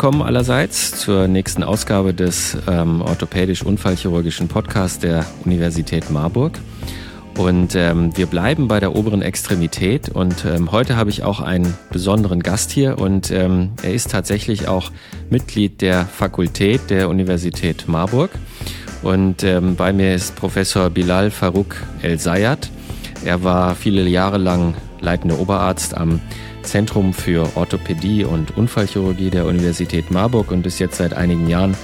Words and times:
willkommen 0.00 0.22
allerseits 0.22 0.92
zur 0.92 1.28
nächsten 1.28 1.62
Ausgabe 1.62 2.14
des 2.14 2.56
ähm, 2.66 3.02
orthopädisch-unfallchirurgischen 3.02 4.48
Podcasts 4.48 4.98
der 4.98 5.26
Universität 5.44 6.10
Marburg. 6.10 6.58
Und 7.36 7.74
ähm, 7.74 8.10
wir 8.16 8.24
bleiben 8.24 8.66
bei 8.66 8.80
der 8.80 8.96
oberen 8.96 9.20
Extremität. 9.20 10.08
Und 10.08 10.46
ähm, 10.46 10.72
heute 10.72 10.96
habe 10.96 11.10
ich 11.10 11.22
auch 11.22 11.40
einen 11.40 11.76
besonderen 11.92 12.42
Gast 12.42 12.70
hier. 12.70 12.98
Und 12.98 13.30
ähm, 13.30 13.72
er 13.82 13.92
ist 13.92 14.10
tatsächlich 14.10 14.68
auch 14.68 14.90
Mitglied 15.28 15.82
der 15.82 16.06
Fakultät 16.06 16.88
der 16.88 17.10
Universität 17.10 17.86
Marburg. 17.86 18.30
Und 19.02 19.44
ähm, 19.44 19.76
bei 19.76 19.92
mir 19.92 20.14
ist 20.14 20.34
Professor 20.34 20.88
Bilal 20.88 21.30
Farouk 21.30 21.76
El 22.00 22.18
Sayat. 22.18 22.70
Er 23.22 23.44
war 23.44 23.74
viele 23.74 24.08
Jahre 24.08 24.38
lang 24.38 24.72
leitender 25.02 25.38
Oberarzt 25.38 25.94
am 25.94 26.22
Zentrum 26.70 27.12
für 27.12 27.56
Orthopädie 27.56 28.24
und 28.24 28.56
Unfallchirurgie 28.56 29.30
der 29.30 29.46
Universität 29.46 30.12
Marburg 30.12 30.52
und 30.52 30.64
ist 30.66 30.78
jetzt 30.78 30.98
seit 30.98 31.14
einigen 31.14 31.48
Jahren 31.48 31.76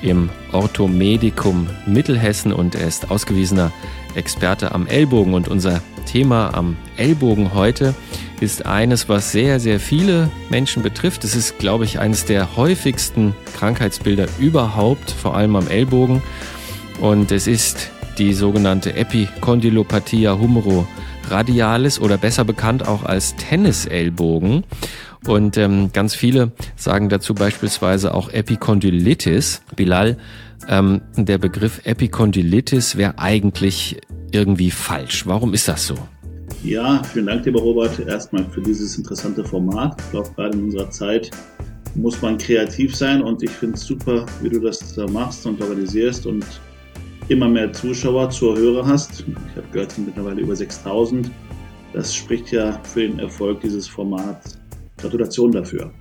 im 0.00 0.30
Orthomedikum 0.50 1.68
Mittelhessen 1.84 2.50
und 2.50 2.74
er 2.74 2.88
ist 2.88 3.10
ausgewiesener 3.10 3.70
Experte 4.14 4.72
am 4.72 4.86
Ellbogen. 4.86 5.34
Und 5.34 5.48
unser 5.48 5.82
Thema 6.06 6.54
am 6.54 6.78
Ellbogen 6.96 7.52
heute 7.52 7.94
ist 8.40 8.64
eines, 8.64 9.10
was 9.10 9.30
sehr, 9.30 9.60
sehr 9.60 9.78
viele 9.78 10.30
Menschen 10.48 10.82
betrifft. 10.82 11.22
Es 11.24 11.36
ist, 11.36 11.58
glaube 11.58 11.84
ich, 11.84 11.98
eines 11.98 12.24
der 12.24 12.56
häufigsten 12.56 13.34
Krankheitsbilder 13.58 14.26
überhaupt, 14.38 15.10
vor 15.10 15.36
allem 15.36 15.54
am 15.54 15.68
Ellbogen. 15.68 16.22
Und 16.98 17.30
es 17.30 17.46
ist 17.46 17.90
die 18.16 18.32
sogenannte 18.32 18.94
Epicondylopathia 18.94 20.38
humero 20.38 20.88
radialis 21.30 22.00
oder 22.00 22.18
besser 22.18 22.44
bekannt 22.44 22.86
auch 22.86 23.04
als 23.04 23.36
Tennisellbogen. 23.36 24.64
Und 25.26 25.56
ähm, 25.56 25.90
ganz 25.92 26.14
viele 26.14 26.52
sagen 26.76 27.08
dazu 27.08 27.34
beispielsweise 27.34 28.12
auch 28.12 28.30
Epicondylitis. 28.30 29.62
Bilal, 29.74 30.18
ähm, 30.68 31.00
der 31.16 31.38
Begriff 31.38 31.80
Epicondylitis 31.84 32.96
wäre 32.96 33.18
eigentlich 33.18 34.00
irgendwie 34.32 34.70
falsch. 34.70 35.26
Warum 35.26 35.54
ist 35.54 35.68
das 35.68 35.86
so? 35.86 35.96
Ja, 36.62 37.02
vielen 37.02 37.26
Dank, 37.26 37.44
lieber 37.44 37.60
Robert, 37.60 37.98
erstmal 38.00 38.44
für 38.50 38.62
dieses 38.62 38.96
interessante 38.96 39.44
Format. 39.44 40.00
Ich 40.00 40.10
glaube, 40.10 40.30
gerade 40.34 40.56
in 40.56 40.64
unserer 40.64 40.90
Zeit 40.90 41.30
muss 41.94 42.20
man 42.22 42.38
kreativ 42.38 42.96
sein 42.96 43.22
und 43.22 43.42
ich 43.42 43.50
finde 43.50 43.76
es 43.76 43.84
super, 43.84 44.26
wie 44.42 44.48
du 44.48 44.60
das 44.60 44.94
da 44.94 45.06
machst 45.06 45.46
und 45.46 45.60
organisierst 45.60 46.26
und 46.26 46.44
immer 47.28 47.48
mehr 47.48 47.72
Zuschauer, 47.72 48.30
Zuhörer 48.30 48.86
hast. 48.86 49.24
Ich 49.26 49.56
habe 49.56 49.66
gehört, 49.72 49.90
es 49.90 49.96
sind 49.96 50.06
mittlerweile 50.06 50.40
über 50.40 50.54
6000. 50.54 51.30
Das 51.92 52.14
spricht 52.14 52.50
ja 52.52 52.80
für 52.82 53.02
den 53.02 53.18
Erfolg 53.18 53.60
dieses 53.60 53.88
Formats. 53.88 54.58
Gratulation 54.98 55.52
dafür. 55.52 55.92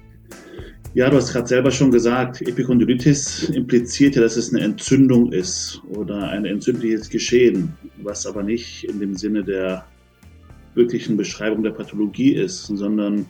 Ja, 0.96 1.10
du 1.10 1.18
hast 1.18 1.34
gerade 1.34 1.48
selber 1.48 1.72
schon 1.72 1.92
gesagt, 1.92 2.42
Epikondylitis 2.42 3.50
impliziert 3.50 4.16
ja, 4.16 4.22
dass 4.22 4.38
es 4.38 4.54
eine 4.54 4.64
Entzündung 4.64 5.32
ist 5.32 5.82
oder 5.90 6.30
ein 6.30 6.46
entzündliches 6.46 7.10
Geschehen, 7.10 7.74
was 8.04 8.28
aber 8.28 8.44
nicht 8.44 8.84
in 8.84 9.00
dem 9.00 9.16
Sinne 9.16 9.44
der 9.44 9.86
wirklichen 10.76 11.18
Beschreibung 11.18 11.64
der 11.64 11.72
Pathologie 11.72 12.34
ist, 12.34 12.68
sondern 12.68 13.26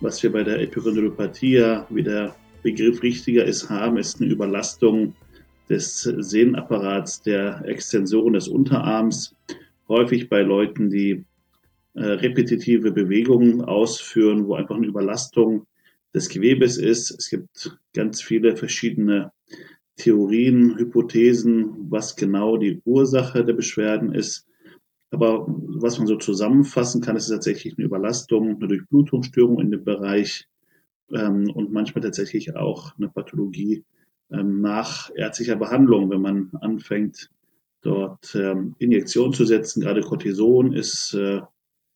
was 0.00 0.22
wir 0.22 0.30
bei 0.30 0.42
der 0.42 0.60
Epikondylopathie, 0.60 1.78
wie 1.88 2.02
der 2.02 2.34
Begriff 2.62 3.02
richtiger 3.02 3.44
ist, 3.44 3.70
haben, 3.70 3.96
ist 3.96 4.20
eine 4.20 4.30
Überlastung 4.30 5.14
des 5.68 6.02
Sehnenapparats 6.02 7.22
der 7.22 7.62
Extensoren 7.64 8.34
des 8.34 8.48
Unterarms, 8.48 9.34
häufig 9.88 10.28
bei 10.28 10.42
Leuten, 10.42 10.90
die 10.90 11.24
äh, 11.94 12.04
repetitive 12.04 12.92
Bewegungen 12.92 13.62
ausführen, 13.62 14.46
wo 14.46 14.54
einfach 14.54 14.76
eine 14.76 14.86
Überlastung 14.86 15.66
des 16.14 16.28
Gewebes 16.28 16.78
ist. 16.78 17.10
Es 17.10 17.28
gibt 17.28 17.78
ganz 17.94 18.22
viele 18.22 18.56
verschiedene 18.56 19.32
Theorien, 19.96 20.78
Hypothesen, 20.78 21.90
was 21.90 22.16
genau 22.16 22.56
die 22.56 22.80
Ursache 22.84 23.44
der 23.44 23.54
Beschwerden 23.54 24.14
ist. 24.14 24.46
Aber 25.10 25.46
was 25.48 25.98
man 25.98 26.06
so 26.06 26.16
zusammenfassen 26.16 27.00
kann, 27.00 27.16
ist 27.16 27.28
tatsächlich 27.28 27.76
eine 27.76 27.86
Überlastung, 27.86 28.56
eine 28.56 28.68
Durchblutungsstörung 28.68 29.60
in 29.60 29.70
dem 29.70 29.84
Bereich 29.84 30.46
ähm, 31.12 31.50
und 31.50 31.72
manchmal 31.72 32.02
tatsächlich 32.02 32.54
auch 32.54 32.94
eine 32.96 33.08
Pathologie 33.08 33.84
nach 34.30 35.10
ärztlicher 35.14 35.56
Behandlung, 35.56 36.10
wenn 36.10 36.20
man 36.20 36.50
anfängt, 36.60 37.30
dort 37.82 38.34
ähm, 38.34 38.74
Injektionen 38.78 39.32
zu 39.32 39.44
setzen. 39.44 39.80
Gerade 39.80 40.00
Cortison 40.00 40.72
ist 40.72 41.14
äh, 41.14 41.40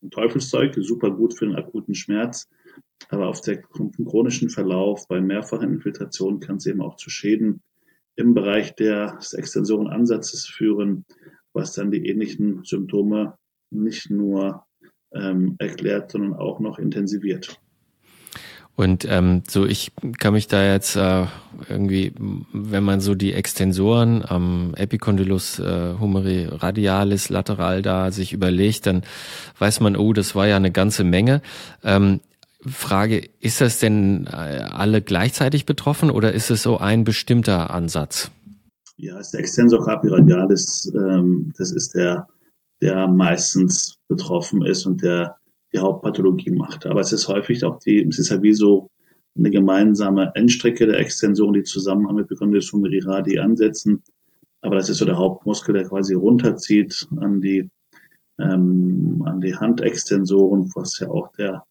ein 0.03 0.11
Teufelszeug, 0.11 0.75
super 0.81 1.11
gut 1.11 1.35
für 1.35 1.47
den 1.47 1.57
akuten 1.57 1.95
Schmerz. 1.95 2.49
Aber 3.09 3.29
auf 3.29 3.41
der 3.41 3.61
chronischen 3.61 4.49
Verlauf 4.49 5.07
bei 5.09 5.21
mehrfachen 5.21 5.73
Infiltrationen 5.73 6.41
kann 6.41 6.57
es 6.57 6.67
eben 6.67 6.81
auch 6.81 6.97
zu 6.97 7.11
Schäden 7.11 7.63
im 8.17 8.35
Bereich 8.35 8.75
des 8.75 9.33
Extensorenansatzes 9.33 10.47
führen, 10.47 11.05
was 11.53 11.73
dann 11.73 11.91
die 11.91 12.07
ähnlichen 12.07 12.63
Symptome 12.65 13.37
nicht 13.71 14.11
nur 14.11 14.65
ähm, 15.13 15.57
erklärt, 15.59 16.13
sondern 16.13 16.35
auch 16.35 16.61
noch 16.61 16.79
intensiviert. 16.79 17.61
Und 18.75 19.07
ähm, 19.09 19.43
so, 19.49 19.67
ich 19.67 19.93
kann 20.19 20.33
mich 20.33 20.49
da 20.49 20.65
jetzt 20.65 20.97
äh, 20.97 21.27
irgendwie, 21.69 22.15
wenn 22.53 22.83
man 22.83 23.01
so 23.01 23.15
die 23.15 23.35
Extensoren 23.35 24.25
am 24.25 24.73
Epicondylus 24.75 25.59
äh, 25.59 25.95
humeri 26.01 26.49
radialis 26.51 27.29
lateral 27.29 27.83
da 27.83 28.11
sich 28.11 28.33
überlegt, 28.33 28.87
dann 28.87 29.03
weiß 29.59 29.81
man, 29.81 29.97
oh, 29.97 30.15
das 30.15 30.35
war 30.35 30.47
ja 30.47 30.57
eine 30.57 30.71
ganze 30.71 31.05
Menge. 31.05 31.43
Ähm, 31.85 32.21
Frage, 32.65 33.29
ist 33.41 33.61
das 33.61 33.79
denn 33.79 34.27
äh, 34.27 34.31
alle 34.31 35.03
gleichzeitig 35.03 35.67
betroffen 35.67 36.11
oder 36.11 36.33
ist 36.33 36.51
es 36.51 36.63
so 36.63 36.79
ein 36.79 37.05
bestimmter 37.05 37.71
Ansatz? 37.71 38.31
Ja, 38.97 39.19
ist 39.19 39.33
der 39.33 39.41
Extensor 39.41 39.85
carpi 39.85 40.09
radialis, 40.09 40.91
ähm, 40.95 41.53
das 41.59 41.73
ist 41.73 41.95
der, 41.95 42.29
der 42.81 43.09
meistens 43.09 43.99
betroffen 44.09 44.65
ist 44.65 44.87
und 44.87 45.03
der 45.03 45.37
die 45.73 45.79
Hauptpathologie 45.79 46.51
macht. 46.51 46.87
Aber 46.87 47.01
es 47.01 47.13
ist 47.13 47.29
häufig 47.29 47.65
auch 47.65 47.79
die, 47.79 48.03
es 48.07 48.19
ist 48.19 48.31
ja 48.31 48.43
wie 48.43 48.55
so 48.55 48.91
eine 49.37 49.51
gemeinsame 49.51 50.33
Endstrecke 50.35 50.87
der 50.87 50.99
Extension, 50.99 51.55
die 51.55 51.63
zusammen 51.63 52.09
am 52.09 52.19
Epicondylus 52.19 52.73
radi 53.07 53.39
ansetzen. 53.39 54.03
Aber 54.61 54.77
das 54.77 54.89
ist 54.89 54.99
so 54.99 55.05
der 55.05 55.17
Hauptmuskel, 55.17 55.75
der 55.75 55.85
quasi 55.85 56.15
runterzieht 56.15 57.07
an 57.17 57.41
die, 57.41 57.71
ähm, 58.39 59.23
an 59.25 59.41
die 59.41 59.57
Handextensoren, 59.57 60.71
was 60.75 60.99
ja 61.01 61.09
auch 61.09 61.33
der 61.33 61.65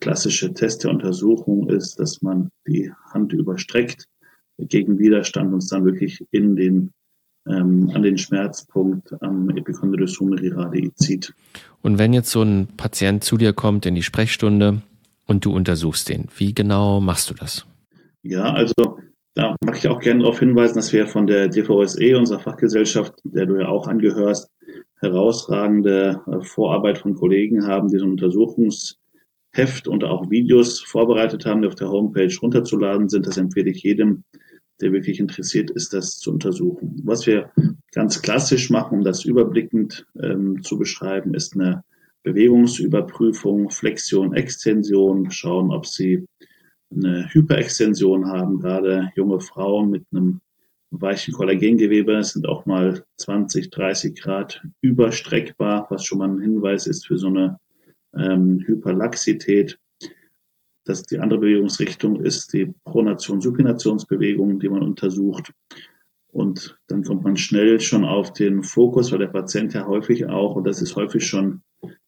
klassische 0.00 0.54
Test 0.54 0.84
der 0.84 0.92
Untersuchung 0.92 1.68
ist, 1.68 1.98
dass 1.98 2.22
man 2.22 2.50
die 2.66 2.90
Hand 3.12 3.32
überstreckt 3.32 4.06
gegen 4.58 4.98
Widerstand 4.98 5.52
und 5.52 5.58
es 5.58 5.68
dann 5.68 5.84
wirklich 5.84 6.24
in 6.30 6.56
den 6.56 6.92
ähm, 7.46 7.90
an 7.94 8.02
den 8.02 8.18
Schmerzpunkt 8.18 9.14
am 9.22 9.48
Epicondylus 9.50 10.18
humeri 10.20 10.48
radii 10.48 10.92
zieht. 10.94 11.32
Und 11.82 11.98
wenn 11.98 12.12
jetzt 12.12 12.30
so 12.30 12.42
ein 12.42 12.68
Patient 12.76 13.24
zu 13.24 13.36
dir 13.36 13.52
kommt 13.52 13.86
in 13.86 13.94
die 13.94 14.02
Sprechstunde 14.02 14.82
und 15.26 15.44
du 15.44 15.52
untersuchst 15.52 16.08
den, 16.08 16.28
wie 16.36 16.54
genau 16.54 17.00
machst 17.00 17.30
du 17.30 17.34
das? 17.34 17.66
Ja, 18.22 18.52
also 18.52 18.98
da 19.34 19.56
mag 19.64 19.78
ich 19.78 19.88
auch 19.88 20.00
gerne 20.00 20.20
darauf 20.20 20.40
hinweisen, 20.40 20.74
dass 20.74 20.92
wir 20.92 21.06
von 21.06 21.26
der 21.26 21.48
DVSE, 21.48 22.18
unserer 22.18 22.40
Fachgesellschaft, 22.40 23.14
der 23.24 23.46
du 23.46 23.58
ja 23.58 23.68
auch 23.68 23.86
angehörst, 23.86 24.50
herausragende 25.00 26.20
äh, 26.26 26.44
Vorarbeit 26.44 26.98
von 26.98 27.14
Kollegen 27.14 27.66
haben, 27.66 27.88
die 27.88 27.98
so 27.98 28.04
ein 28.04 28.12
Untersuchungsheft 28.12 29.88
und 29.88 30.04
auch 30.04 30.30
Videos 30.30 30.80
vorbereitet 30.80 31.46
haben, 31.46 31.62
die 31.62 31.68
auf 31.68 31.74
der 31.74 31.90
Homepage 31.90 32.34
runterzuladen 32.42 33.08
sind. 33.08 33.26
Das 33.26 33.38
empfehle 33.38 33.70
ich 33.70 33.82
jedem, 33.82 34.24
der 34.80 34.92
wirklich 34.92 35.20
interessiert 35.20 35.70
ist, 35.70 35.92
das 35.92 36.18
zu 36.18 36.32
untersuchen. 36.32 37.00
Was 37.04 37.26
wir 37.26 37.50
ganz 37.92 38.22
klassisch 38.22 38.70
machen, 38.70 38.98
um 38.98 39.04
das 39.04 39.24
überblickend 39.24 40.06
ähm, 40.22 40.62
zu 40.62 40.78
beschreiben, 40.78 41.34
ist 41.34 41.54
eine 41.54 41.84
Bewegungsüberprüfung, 42.22 43.70
Flexion, 43.70 44.34
Extension, 44.34 45.30
schauen, 45.30 45.70
ob 45.70 45.86
sie 45.86 46.26
eine 46.94 47.28
Hyperextension 47.32 48.26
haben. 48.26 48.58
Gerade 48.58 49.10
junge 49.16 49.40
Frauen 49.40 49.90
mit 49.90 50.04
einem 50.12 50.40
weichen 50.90 51.32
Kollagengewebe 51.32 52.22
sind 52.24 52.48
auch 52.48 52.66
mal 52.66 53.04
20, 53.16 53.70
30 53.70 54.20
Grad 54.20 54.62
überstreckbar, 54.80 55.86
was 55.88 56.04
schon 56.04 56.18
mal 56.18 56.28
ein 56.28 56.40
Hinweis 56.40 56.86
ist 56.86 57.06
für 57.06 57.16
so 57.16 57.28
eine 57.28 57.58
ähm, 58.14 58.62
Hyperlaxität. 58.66 59.78
Das, 60.90 61.04
die 61.04 61.20
andere 61.20 61.38
Bewegungsrichtung 61.38 62.20
ist 62.20 62.52
die 62.52 62.74
Pronation-Supinationsbewegung, 62.84 64.58
die 64.58 64.68
man 64.68 64.82
untersucht. 64.82 65.52
Und 66.32 66.76
dann 66.88 67.04
kommt 67.04 67.22
man 67.22 67.36
schnell 67.36 67.78
schon 67.78 68.04
auf 68.04 68.32
den 68.32 68.64
Fokus, 68.64 69.12
weil 69.12 69.20
der 69.20 69.28
Patient 69.28 69.72
ja 69.72 69.86
häufig 69.86 70.26
auch, 70.26 70.56
und 70.56 70.66
das 70.66 70.82
ist 70.82 70.96
häufig 70.96 71.24
schon 71.24 71.62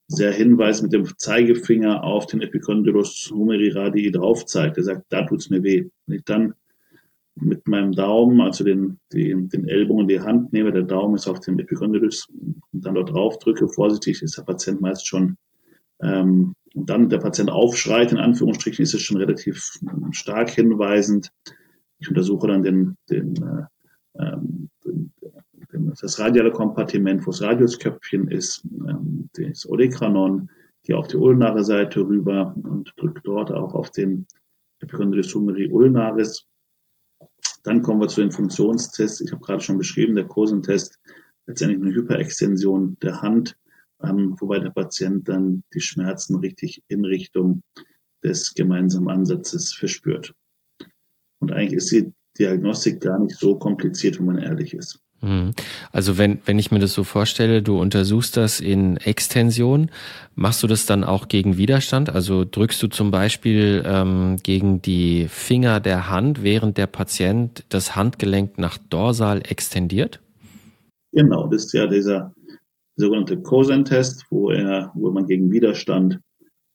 sehr 0.08 0.32
hinweis 0.32 0.82
mit 0.82 0.92
dem 0.92 1.06
Zeigefinger 1.16 2.02
auf 2.02 2.26
den 2.26 2.40
Epicondylus 2.40 3.30
humeri 3.32 3.68
radii 3.68 4.10
drauf 4.10 4.46
zeigt. 4.46 4.78
Er 4.78 4.82
sagt, 4.82 5.04
da 5.10 5.22
tut's 5.26 5.48
mir 5.48 5.62
weh. 5.62 5.88
Wenn 6.06 6.16
ich 6.16 6.24
dann 6.24 6.54
mit 7.36 7.68
meinem 7.68 7.92
Daumen, 7.92 8.40
also 8.40 8.64
den, 8.64 8.98
den, 9.12 9.48
den 9.48 9.68
Ellbogen 9.68 10.02
in 10.02 10.08
die 10.08 10.20
Hand 10.20 10.52
nehme, 10.52 10.72
der 10.72 10.82
Daumen 10.82 11.14
ist 11.14 11.28
auf 11.28 11.38
dem 11.38 11.56
Epicondylus 11.60 12.26
und 12.72 12.84
dann 12.84 12.96
dort 12.96 13.12
drauf 13.12 13.38
drücke, 13.38 13.68
vorsichtig 13.68 14.22
ist 14.22 14.38
der 14.38 14.42
Patient 14.42 14.80
meist 14.80 15.06
schon 15.06 15.36
ähm, 16.02 16.56
dann 16.74 17.08
der 17.08 17.18
Patient 17.18 17.50
aufschreit, 17.50 18.12
in 18.12 18.18
Anführungsstrichen, 18.18 18.82
ist 18.82 18.94
es 18.94 19.02
schon 19.02 19.18
relativ 19.18 19.78
stark 20.10 20.50
hinweisend. 20.50 21.30
Ich 21.98 22.08
untersuche 22.08 22.48
dann 22.48 22.62
den, 22.62 22.96
den, 23.10 23.34
äh, 23.36 24.22
ähm, 24.22 24.70
den, 24.84 25.12
das 26.00 26.18
radiale 26.18 26.50
Kompartiment, 26.50 27.26
wo 27.26 27.30
das 27.30 27.42
Radiusköpfchen 27.42 28.28
ist, 28.28 28.64
ähm, 28.88 29.28
das 29.34 29.68
Odekranon, 29.68 30.50
hier 30.84 30.98
auf 30.98 31.06
die 31.06 31.16
ulnare 31.16 31.64
Seite 31.64 32.00
rüber 32.00 32.54
und 32.56 32.92
drücke 32.96 33.20
dort 33.22 33.52
auch 33.52 33.74
auf 33.74 33.90
den 33.90 34.26
Epicondylus 34.80 35.32
ulnaris. 35.34 36.44
Dann 37.62 37.82
kommen 37.82 38.00
wir 38.00 38.08
zu 38.08 38.20
den 38.20 38.32
Funktionstests. 38.32 39.20
Ich 39.20 39.30
habe 39.30 39.44
gerade 39.44 39.60
schon 39.60 39.78
beschrieben, 39.78 40.16
der 40.16 40.26
Kosentest, 40.26 40.98
letztendlich 41.46 41.80
eine 41.80 41.94
Hyperextension 41.94 42.96
der 43.00 43.22
Hand 43.22 43.56
ähm, 44.04 44.36
wobei 44.38 44.58
der 44.58 44.70
Patient 44.70 45.28
dann 45.28 45.62
die 45.74 45.80
Schmerzen 45.80 46.36
richtig 46.36 46.82
in 46.88 47.04
Richtung 47.04 47.62
des 48.22 48.54
gemeinsamen 48.54 49.08
Ansatzes 49.08 49.72
verspürt. 49.72 50.34
Und 51.40 51.52
eigentlich 51.52 51.74
ist 51.74 51.90
die 51.90 52.12
Diagnostik 52.38 53.00
gar 53.00 53.18
nicht 53.18 53.36
so 53.36 53.56
kompliziert, 53.56 54.18
wenn 54.18 54.26
man 54.26 54.38
ehrlich 54.38 54.74
ist. 54.74 55.00
Mhm. 55.22 55.52
Also 55.92 56.18
wenn, 56.18 56.40
wenn 56.44 56.58
ich 56.58 56.70
mir 56.70 56.80
das 56.80 56.92
so 56.92 57.04
vorstelle, 57.04 57.62
du 57.62 57.80
untersuchst 57.80 58.36
das 58.36 58.60
in 58.60 58.96
Extension, 58.96 59.90
machst 60.34 60.62
du 60.62 60.66
das 60.66 60.84
dann 60.84 61.04
auch 61.04 61.28
gegen 61.28 61.56
Widerstand? 61.56 62.10
Also 62.10 62.44
drückst 62.44 62.82
du 62.82 62.88
zum 62.88 63.10
Beispiel 63.10 63.82
ähm, 63.86 64.36
gegen 64.42 64.82
die 64.82 65.28
Finger 65.28 65.80
der 65.80 66.10
Hand, 66.10 66.42
während 66.42 66.76
der 66.76 66.88
Patient 66.88 67.64
das 67.68 67.94
Handgelenk 67.94 68.58
nach 68.58 68.78
dorsal 68.78 69.42
extendiert? 69.48 70.20
Genau, 71.12 71.46
das 71.46 71.66
ist 71.66 71.72
ja 71.72 71.86
dieser 71.86 72.34
sogenannte 72.96 73.38
Cosen-Test, 73.40 74.26
wo 74.30 74.50
er, 74.50 74.90
wo 74.94 75.10
man 75.10 75.26
gegen 75.26 75.50
Widerstand 75.50 76.20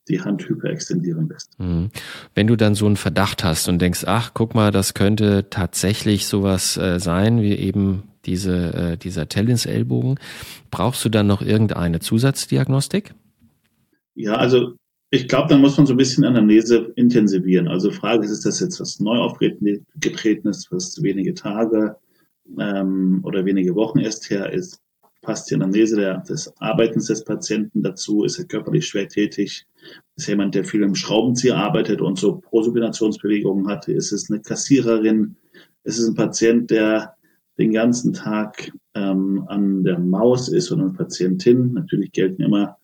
die 0.08 0.22
Hand 0.22 0.48
hyperextendieren 0.48 1.28
lässt. 1.28 1.60
Mhm. 1.60 1.90
Wenn 2.34 2.48
du 2.48 2.56
dann 2.56 2.76
so 2.76 2.86
einen 2.86 2.96
Verdacht 2.96 3.44
hast 3.44 3.68
und 3.68 3.82
denkst, 3.82 4.04
ach, 4.08 4.32
guck 4.34 4.56
mal, 4.56 4.72
das 4.72 4.94
könnte 4.94 5.50
tatsächlich 5.50 6.28
sowas 6.28 6.78
äh, 6.78 7.00
sein, 7.00 7.42
wie 7.42 7.56
eben 7.56 8.04
diese, 8.26 8.74
äh, 8.74 8.98
dieser 8.98 9.30
Tellins-Ellbogen, 9.30 10.20
brauchst 10.72 11.04
du 11.04 11.10
dann 11.10 11.28
noch 11.28 11.42
irgendeine 11.42 12.00
Zusatzdiagnostik? 12.00 13.14
Ja, 14.16 14.36
also 14.36 14.74
ich 15.10 15.28
glaube, 15.28 15.48
dann 15.50 15.62
muss 15.62 15.78
man 15.78 15.86
so 15.86 15.94
ein 15.94 15.98
bisschen 15.98 16.26
Anamnese 16.26 16.92
intensivieren. 16.96 17.68
Also 17.68 17.92
Frage 17.92 18.26
ist, 18.26 18.32
ist 18.32 18.46
das 18.46 18.60
jetzt 18.60 18.80
was 18.80 19.00
neu 19.00 19.18
aufgetretenes, 19.18 20.68
was 20.70 21.02
wenige 21.02 21.34
Tage 21.34 21.96
ähm, 22.60 23.22
oder 23.24 23.46
wenige 23.46 23.76
Wochen 23.76 24.00
erst 24.00 24.30
her 24.30 24.52
ist? 24.52 24.82
Passt 25.28 25.52
die 25.52 25.56
Anamnese 25.56 25.98
der, 25.98 26.20
des 26.20 26.54
Arbeitens 26.60 27.08
des 27.08 27.26
Patienten 27.26 27.84
dazu, 27.84 28.24
ist 28.24 28.40
er 28.40 28.46
körperlich 28.46 28.88
schwer 28.88 29.10
tätig, 29.10 29.68
ist 30.16 30.28
jemand, 30.30 30.56
der 30.56 30.64
viel 30.64 30.84
im 30.84 30.96
Schraubenzieher 30.96 31.58
arbeitet 31.58 32.00
und 32.00 32.18
so 32.18 32.38
Prosupinationsbewegungen 32.38 33.68
hat, 33.68 33.90
ist 33.90 34.14
es 34.14 34.32
eine 34.32 34.40
Kassiererin, 34.40 35.36
ist 35.84 36.00
es 36.00 36.08
ein 36.08 36.16
Patient, 36.16 36.72
der 36.72 37.14
den 37.60 37.74
ganzen 37.74 38.14
Tag 38.14 38.72
ähm, 38.96 39.44
an 39.48 39.84
der 39.84 40.00
Maus 40.00 40.48
ist 40.48 40.72
oder 40.72 40.84
eine 40.84 40.94
Patientin. 40.94 41.74
Natürlich 41.74 42.14
gelten 42.14 42.42
immer 42.42 42.78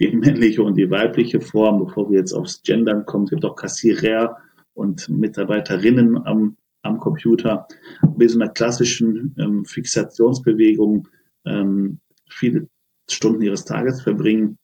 die 0.00 0.10
männliche 0.16 0.64
und 0.64 0.74
die 0.76 0.90
weibliche 0.90 1.40
Form, 1.40 1.84
bevor 1.84 2.10
wir 2.10 2.18
jetzt 2.18 2.32
aufs 2.32 2.60
Gendern 2.64 3.06
kommen. 3.06 3.26
Es 3.26 3.30
gibt 3.30 3.44
auch 3.44 3.54
Kassierer 3.54 4.36
und 4.72 5.08
Mitarbeiterinnen 5.08 6.26
am, 6.26 6.56
am 6.82 6.98
Computer. 6.98 7.68
Bei 8.02 8.26
so 8.26 8.40
einer 8.40 8.50
klassischen 8.50 9.32
ähm, 9.38 9.64
Fixationsbewegung 9.64 11.06
ähm, 11.46 11.98
viele 12.28 12.68
Stunden 13.08 13.42
ihres 13.42 13.64
Tages 13.64 14.02
verbringen. 14.02 14.58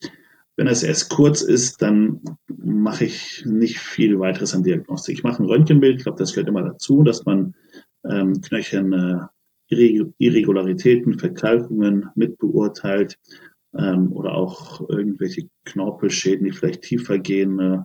Wenn 0.56 0.66
es 0.66 0.82
erst 0.82 1.10
kurz 1.10 1.42
ist, 1.42 1.80
dann 1.80 2.20
mache 2.48 3.04
ich 3.06 3.44
nicht 3.46 3.78
viel 3.78 4.18
weiteres 4.18 4.54
an 4.54 4.62
Diagnostik. 4.62 5.18
Ich 5.18 5.24
mache 5.24 5.42
ein 5.42 5.46
Röntgenbild, 5.46 5.98
ich 5.98 6.02
glaube, 6.02 6.18
das 6.18 6.32
gehört 6.32 6.48
immer 6.48 6.62
dazu, 6.62 7.02
dass 7.02 7.24
man 7.24 7.54
ähm, 8.04 8.40
knöcherne 8.40 9.30
Irregularitäten, 9.68 11.18
Verkalkungen 11.18 12.08
mitbeurteilt 12.16 13.18
ähm, 13.78 14.12
oder 14.12 14.34
auch 14.34 14.88
irgendwelche 14.88 15.48
Knorpelschäden, 15.64 16.44
die 16.44 16.52
vielleicht 16.52 16.82
tiefer 16.82 17.18
gehen, 17.18 17.58
äh, 17.60 17.78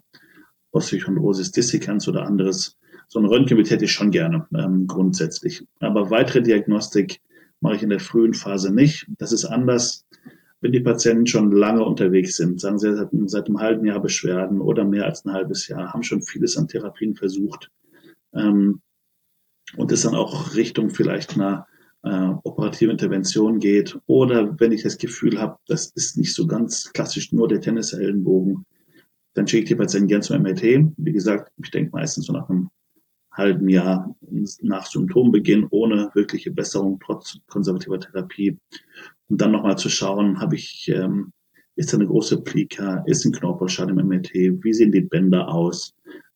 Osteochondrosis 0.72 1.52
dissecans 1.52 2.08
oder 2.08 2.26
anderes. 2.26 2.78
So 3.08 3.20
ein 3.20 3.26
Röntgenbild 3.26 3.70
hätte 3.70 3.86
ich 3.86 3.92
schon 3.92 4.12
gerne 4.12 4.48
ähm, 4.54 4.88
grundsätzlich. 4.88 5.64
Aber 5.80 6.10
weitere 6.10 6.42
Diagnostik 6.42 7.22
mache 7.62 7.76
ich 7.76 7.84
in 7.84 7.90
der 7.90 8.00
frühen 8.00 8.34
Phase 8.34 8.74
nicht. 8.74 9.08
Das 9.18 9.32
ist 9.32 9.46
anders, 9.46 10.06
wenn 10.62 10.72
die 10.72 10.80
Patienten 10.80 11.28
schon 11.28 11.52
lange 11.52 11.84
unterwegs 11.84 12.38
sind. 12.38 12.60
Sagen 12.60 12.80
sie, 12.80 12.98
hatten 12.98 13.28
seit 13.28 13.48
einem 13.48 13.60
halben 13.60 13.86
Jahr 13.86 14.02
Beschwerden 14.02 14.62
oder 14.62 14.84
mehr 14.84 15.06
als 15.06 15.26
ein 15.26 15.34
halbes 15.34 15.68
Jahr, 15.68 15.94
haben 15.94 16.04
schon 16.04 16.22
vieles 16.22 16.58
an 16.58 16.68
Therapien 16.68 17.16
versucht. 17.16 17.70
Ähm, 18.34 18.82
und 19.78 19.92
es 19.92 20.02
dann 20.02 20.16
auch 20.16 20.56
Richtung 20.56 20.90
vielleicht 20.90 21.36
einer 21.36 21.68
äh, 22.04 22.34
operative 22.44 22.92
Intervention 22.92 23.60
geht. 23.60 23.98
Oder 24.06 24.60
wenn 24.60 24.72
ich 24.72 24.84
das 24.84 24.98
Gefühl 24.98 25.40
habe, 25.40 25.58
das 25.68 25.88
ist 25.96 26.18
nicht 26.18 26.34
so 26.34 26.48
ganz 26.48 26.92
klassisch 26.94 27.32
nur 27.32 27.48
der 27.48 27.62
Tennisellenbogen, 27.62 28.66
dann 29.34 29.48
schicke 29.48 29.64
ich 29.64 29.70
die 29.70 29.76
Patienten 29.76 30.08
gern 30.08 30.22
zum 30.22 30.42
MRT. 30.42 30.94
Wie 30.98 31.12
gesagt, 31.12 31.52
ich 31.62 31.72
denke 31.72 31.92
meistens 31.92 32.26
so 32.26 32.34
nach 32.34 32.50
einem 32.50 32.70
halben 33.36 33.70
Jahr 33.70 34.16
nach 34.62 34.86
Symptombeginn 34.86 35.68
ohne 35.70 36.10
wirkliche 36.14 36.52
Besserung 36.52 37.00
trotz 37.04 37.38
konservativer 37.48 38.00
Therapie. 38.00 38.58
Und 39.28 39.42
dann 39.42 39.52
nochmal 39.52 39.78
zu 39.78 39.90
schauen, 39.90 40.40
habe 40.40 40.56
ich, 40.56 40.90
ähm, 40.94 41.32
ist 41.76 41.92
da 41.92 41.98
eine 41.98 42.08
große 42.08 42.42
Plika, 42.42 43.04
ist 43.06 43.26
ein 43.26 43.34
Knorpelschaden 43.34 44.00
im 44.00 44.08
MRT, 44.08 44.34
wie 44.64 44.74
sehen 44.74 44.92
die 44.92 45.02
Bänder 45.02 45.50
aus? 45.50 45.94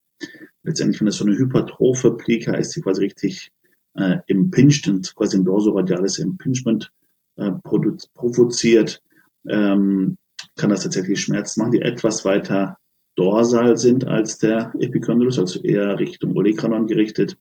Letztendlich, 0.63 1.01
wenn 1.01 1.07
das 1.07 1.17
so 1.17 1.25
eine 1.25 1.37
hypertrophe 1.37 2.13
Plika 2.13 2.55
ist, 2.55 2.75
die 2.77 2.81
quasi 2.81 3.05
richtig 3.05 3.51
äh, 3.95 4.19
impinged 4.27 4.89
und 4.89 5.15
quasi 5.15 5.39
ein 5.39 5.45
dorsoradiales 5.45 6.19
Impingement 6.19 6.91
äh, 7.37 7.51
provoziert, 7.63 9.03
ähm, 9.49 10.17
kann 10.57 10.71
das 10.71 10.83
tatsächlich 10.83 11.21
Schmerzen 11.21 11.61
machen, 11.61 11.73
die 11.73 11.83
etwas 11.83 12.25
weiter 12.25 12.77
dorsal 13.17 13.77
sind 13.77 14.07
als 14.07 14.39
der 14.39 14.73
Epicondylus, 14.79 15.39
also 15.39 15.61
eher 15.63 15.99
Richtung 15.99 16.37
Olecranon 16.37 16.87
gerichtet. 16.87 17.37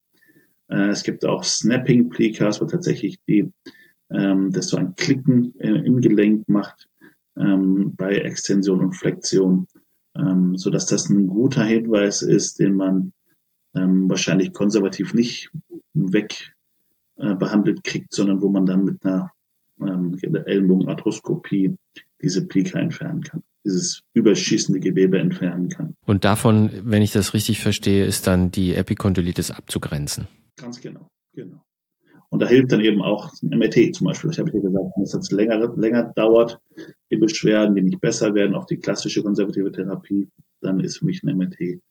Äh, 0.69 0.89
es 0.89 1.03
gibt 1.03 1.25
auch 1.25 1.43
Snapping 1.43 2.09
Plikas, 2.09 2.61
wo 2.61 2.65
tatsächlich 2.65 3.19
die, 3.27 3.51
ähm, 4.09 4.51
das 4.51 4.69
so 4.69 4.77
ein 4.77 4.95
Klicken 4.95 5.53
äh, 5.59 5.85
im 5.85 6.01
Gelenk 6.01 6.47
macht 6.47 6.88
ähm, 7.39 7.95
bei 7.95 8.17
Extension 8.17 8.81
und 8.81 8.93
Flexion, 8.93 9.67
ähm, 10.15 10.57
so 10.57 10.69
dass 10.69 10.85
das 10.85 11.09
ein 11.09 11.27
guter 11.27 11.63
Hinweis 11.63 12.21
ist, 12.21 12.59
den 12.59 12.75
man 12.75 13.13
ähm, 13.75 14.09
wahrscheinlich 14.09 14.53
konservativ 14.53 15.13
nicht 15.13 15.51
weg 15.93 16.53
äh, 17.17 17.35
behandelt 17.35 17.83
kriegt, 17.83 18.13
sondern 18.13 18.41
wo 18.41 18.49
man 18.49 18.65
dann 18.65 18.85
mit 18.85 19.05
einer 19.05 19.31
ähm, 19.81 20.17
Ellenbogenarthroskopie 20.21 21.75
diese 22.21 22.45
Plika 22.45 22.79
entfernen 22.79 23.21
kann, 23.21 23.43
dieses 23.63 24.03
überschießende 24.13 24.79
Gewebe 24.79 25.19
entfernen 25.19 25.69
kann. 25.69 25.95
Und 26.05 26.25
davon, 26.25 26.69
wenn 26.83 27.01
ich 27.01 27.11
das 27.11 27.33
richtig 27.33 27.61
verstehe, 27.61 28.05
ist 28.05 28.27
dann 28.27 28.51
die 28.51 28.75
Epikondylitis 28.75 29.51
abzugrenzen. 29.51 30.27
Ganz 30.57 30.81
genau, 30.81 31.07
genau. 31.33 31.63
Und 32.29 32.41
da 32.41 32.47
hilft 32.47 32.71
dann 32.71 32.81
eben 32.81 33.01
auch 33.01 33.31
ein 33.41 33.57
MRT 33.57 33.95
zum 33.95 34.07
Beispiel. 34.07 34.29
Ich 34.31 34.39
habe 34.39 34.51
ja 34.53 34.59
gesagt, 34.59 34.85
wenn 34.95 35.03
es 35.03 35.13
jetzt 35.13 35.31
länger, 35.31 35.73
länger 35.75 36.13
dauert, 36.15 36.59
die 37.11 37.17
Beschwerden, 37.17 37.75
die 37.75 37.81
nicht 37.81 38.01
besser 38.01 38.35
werden 38.35 38.55
auf 38.55 38.67
die 38.67 38.77
klassische 38.77 39.23
konservative 39.23 39.71
Therapie, 39.71 40.29
dann 40.61 40.79
ist 40.79 40.99
für 40.99 41.05
mich 41.05 41.23
ein 41.23 41.35
MRT 41.35 41.81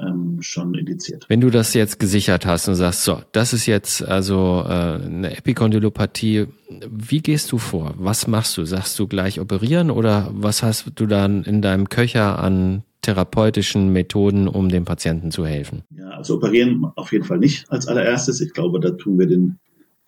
ähm, 0.00 0.38
schon 0.40 0.74
indiziert. 0.74 1.26
Wenn 1.28 1.40
du 1.40 1.50
das 1.50 1.74
jetzt 1.74 1.98
gesichert 1.98 2.46
hast 2.46 2.68
und 2.68 2.76
sagst, 2.76 3.02
so, 3.04 3.20
das 3.32 3.52
ist 3.52 3.66
jetzt 3.66 4.02
also 4.02 4.62
äh, 4.64 4.70
eine 4.70 5.36
Epikondylopathie, 5.36 6.46
wie 6.88 7.20
gehst 7.20 7.50
du 7.50 7.58
vor? 7.58 7.94
Was 7.98 8.26
machst 8.26 8.56
du? 8.56 8.64
Sagst 8.64 8.98
du 8.98 9.08
gleich 9.08 9.40
operieren 9.40 9.90
oder 9.90 10.30
was 10.32 10.62
hast 10.62 10.92
du 10.94 11.06
dann 11.06 11.42
in 11.42 11.62
deinem 11.62 11.88
Köcher 11.88 12.38
an 12.38 12.84
therapeutischen 13.02 13.92
Methoden, 13.92 14.48
um 14.48 14.68
dem 14.68 14.84
Patienten 14.84 15.30
zu 15.30 15.46
helfen? 15.46 15.82
Ja, 15.90 16.10
also 16.10 16.34
operieren 16.34 16.84
auf 16.94 17.12
jeden 17.12 17.24
Fall 17.24 17.38
nicht 17.38 17.70
als 17.70 17.88
allererstes. 17.88 18.40
Ich 18.40 18.52
glaube, 18.52 18.80
da 18.80 18.90
tun 18.90 19.18
wir 19.18 19.26
den 19.26 19.58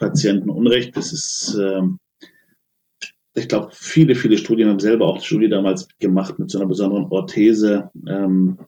Patienten 0.00 0.50
Unrecht. 0.50 0.96
Das 0.96 1.12
ist, 1.12 1.54
äh, 1.54 1.82
ich 3.34 3.46
glaube, 3.46 3.68
viele, 3.72 4.16
viele 4.16 4.36
Studien 4.38 4.68
haben 4.68 4.80
selber 4.80 5.06
auch 5.06 5.18
die 5.18 5.26
Studie 5.26 5.48
damals 5.48 5.86
gemacht 6.00 6.38
mit 6.38 6.50
so 6.50 6.58
einer 6.58 6.66
besonderen 6.66 7.06
Orthese 7.06 7.90
ähm, 8.08 8.58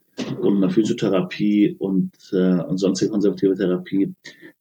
und 0.40 0.56
einer 0.58 0.70
Physiotherapie 0.70 1.74
und, 1.78 2.12
äh, 2.32 2.62
und 2.62 2.78
sonstige 2.78 3.10
konservative 3.10 3.56
Therapie. 3.56 4.14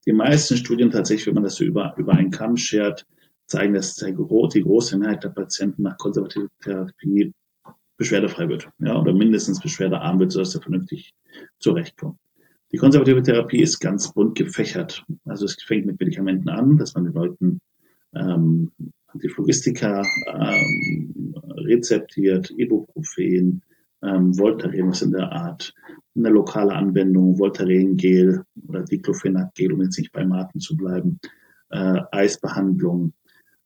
Die 0.08 0.14
meisten 0.14 0.58
Studien 0.58 0.90
tatsächlich, 0.90 1.28
wenn 1.28 1.36
man 1.36 1.44
das 1.44 1.56
so 1.56 1.66
über, 1.66 1.94
über 1.98 2.14
einen 2.14 2.32
Kamm 2.32 2.58
schert, 2.58 3.06
zeigen, 3.46 3.74
dass 3.74 3.96
die 3.96 4.16
große 4.16 4.98
Mehrheit 4.98 5.26
der 5.26 5.30
Patienten 5.30 5.84
nach 5.84 5.98
konservativer 5.98 6.48
Therapie 6.64 7.34
beschwerdefrei 7.98 8.48
wird, 8.48 8.70
ja, 8.80 9.00
oder 9.00 9.14
mindestens 9.14 9.60
beschwerdearm 9.60 10.20
wird, 10.20 10.32
sodass 10.32 10.56
er 10.56 10.62
vernünftig 10.62 11.14
zurechtkommt. 11.60 12.18
Die 12.72 12.78
konservative 12.78 13.22
Therapie 13.22 13.62
ist 13.62 13.80
ganz 13.80 14.14
bunt 14.14 14.36
gefächert. 14.36 15.06
Also 15.26 15.46
es 15.46 15.62
fängt 15.62 15.86
mit 15.86 16.00
Medikamenten 16.00 16.50
an, 16.50 16.78
dass 16.78 16.96
man 16.96 17.04
den 17.04 17.14
Leuten 17.14 17.60
ähm, 18.16 18.72
Antiphlogistika 19.08 20.06
ähm, 20.28 21.36
rezeptiert, 21.58 22.50
Ibuprofen, 22.58 23.62
ähm, 24.04 24.38
Voltaren, 24.38 24.90
was 24.90 25.02
in 25.02 25.12
der 25.12 25.32
Art, 25.32 25.74
eine 26.16 26.30
lokale 26.30 26.74
Anwendung, 26.74 27.38
Voltaren-Gel 27.38 28.44
oder 28.68 28.84
Diclofenac-Gel, 28.84 29.74
um 29.74 29.82
jetzt 29.82 29.98
nicht 29.98 30.14
bei 30.14 30.26
Maten 30.26 30.60
zu 30.60 30.78
bleiben, 30.78 31.20
äh, 31.72 32.00
Eisbehandlung, 32.12 33.14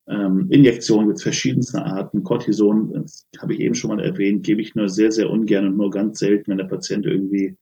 ähm, 0.07 0.47
Injektionen 0.49 1.07
mit 1.07 1.21
verschiedensten 1.21 1.77
Arten, 1.77 2.23
Cortison, 2.23 2.93
das 2.93 3.27
habe 3.39 3.53
ich 3.53 3.59
eben 3.59 3.75
schon 3.75 3.95
mal 3.95 4.03
erwähnt, 4.03 4.43
gebe 4.43 4.61
ich 4.61 4.75
nur 4.75 4.89
sehr, 4.89 5.11
sehr 5.11 5.29
ungern 5.29 5.67
und 5.67 5.77
nur 5.77 5.89
ganz 5.89 6.19
selten, 6.19 6.51
wenn 6.51 6.57
der 6.57 6.65
Patient 6.65 7.05
irgendwie 7.05 7.55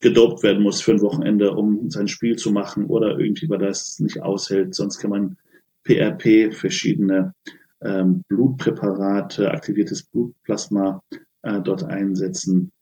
gedopt 0.00 0.42
werden 0.42 0.62
muss 0.62 0.80
für 0.80 0.92
ein 0.92 1.00
Wochenende, 1.00 1.52
um 1.52 1.90
sein 1.90 2.08
Spiel 2.08 2.36
zu 2.36 2.52
machen 2.52 2.86
oder 2.86 3.18
irgendwie, 3.18 3.48
weil 3.48 3.58
das 3.58 3.98
nicht 3.98 4.22
aushält. 4.22 4.74
Sonst 4.74 4.98
kann 4.98 5.10
man 5.10 5.36
PRP, 5.84 6.54
verschiedene 6.54 7.34
ähm, 7.80 8.22
Blutpräparate, 8.28 9.50
aktiviertes 9.50 10.04
Blutplasma 10.04 11.02
äh, 11.42 11.60
dort 11.60 11.84
einsetzen. 11.84 12.72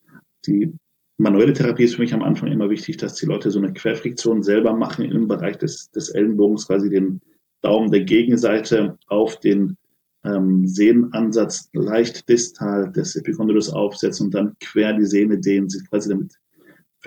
Die 0.47 0.73
manuelle 1.19 1.53
Therapie 1.53 1.85
ist 1.85 1.95
für 1.95 2.03
mich 2.03 2.15
am 2.15 2.23
Anfang 2.23 2.51
immer 2.51 2.69
wichtig, 2.69 2.99
dass 2.99 3.15
die 3.15 3.27
Leute 3.27 3.51
so 3.51 3.59
eine 3.59 3.73
Querfriktion 3.73 4.43
selber 4.43 4.75
machen 4.75 5.05
im 5.05 5.29
Bereich 5.29 5.57
des, 5.59 5.91
des 5.91 6.11
Ellenbogens, 6.11 6.67
quasi 6.67 6.91
den 6.91 7.21
Daumen 7.63 7.91
der 7.91 8.05
Gegenseite 8.05 8.99
auf 9.07 9.41
den 9.41 9.77
ähm, 10.25 10.67
Sehnenansatz 10.67 11.71
leicht 11.73 12.29
distal 12.29 12.93
des 12.93 13.17
Epicondylus 13.17 13.71
aufsetzen 13.71 14.27
und 14.27 14.35
dann 14.35 14.57
quer 14.61 14.93
die 14.93 15.07
Sehne 15.07 15.39
dehnen, 15.39 15.71
sich 15.71 15.89
quasi 15.89 16.11
damit 16.11 16.35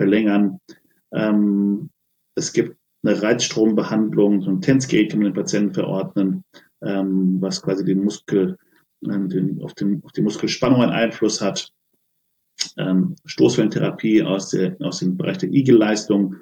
verlängern. 0.00 0.58
Ähm, 1.12 1.90
es 2.34 2.54
gibt 2.54 2.78
eine 3.02 3.20
Reizstrombehandlung, 3.20 4.40
so 4.40 4.50
ein 4.50 4.62
Tensgate 4.62 5.08
kann 5.08 5.18
man 5.18 5.28
den 5.28 5.34
Patienten 5.34 5.74
verordnen, 5.74 6.42
ähm, 6.82 7.36
was 7.40 7.60
quasi 7.60 7.84
den 7.84 8.02
Muskel, 8.02 8.56
ähm, 9.04 9.28
den, 9.28 9.60
auf, 9.62 9.74
den, 9.74 10.02
auf 10.02 10.12
die 10.12 10.22
Muskelspannung 10.22 10.80
einen 10.80 10.92
Einfluss 10.92 11.42
hat. 11.42 11.70
Ähm, 12.78 13.14
Stoßwellentherapie 13.26 14.22
aus, 14.22 14.50
der, 14.50 14.76
aus 14.80 15.00
dem 15.00 15.18
Bereich 15.18 15.38
der 15.38 15.50
Igelleistung. 15.50 16.36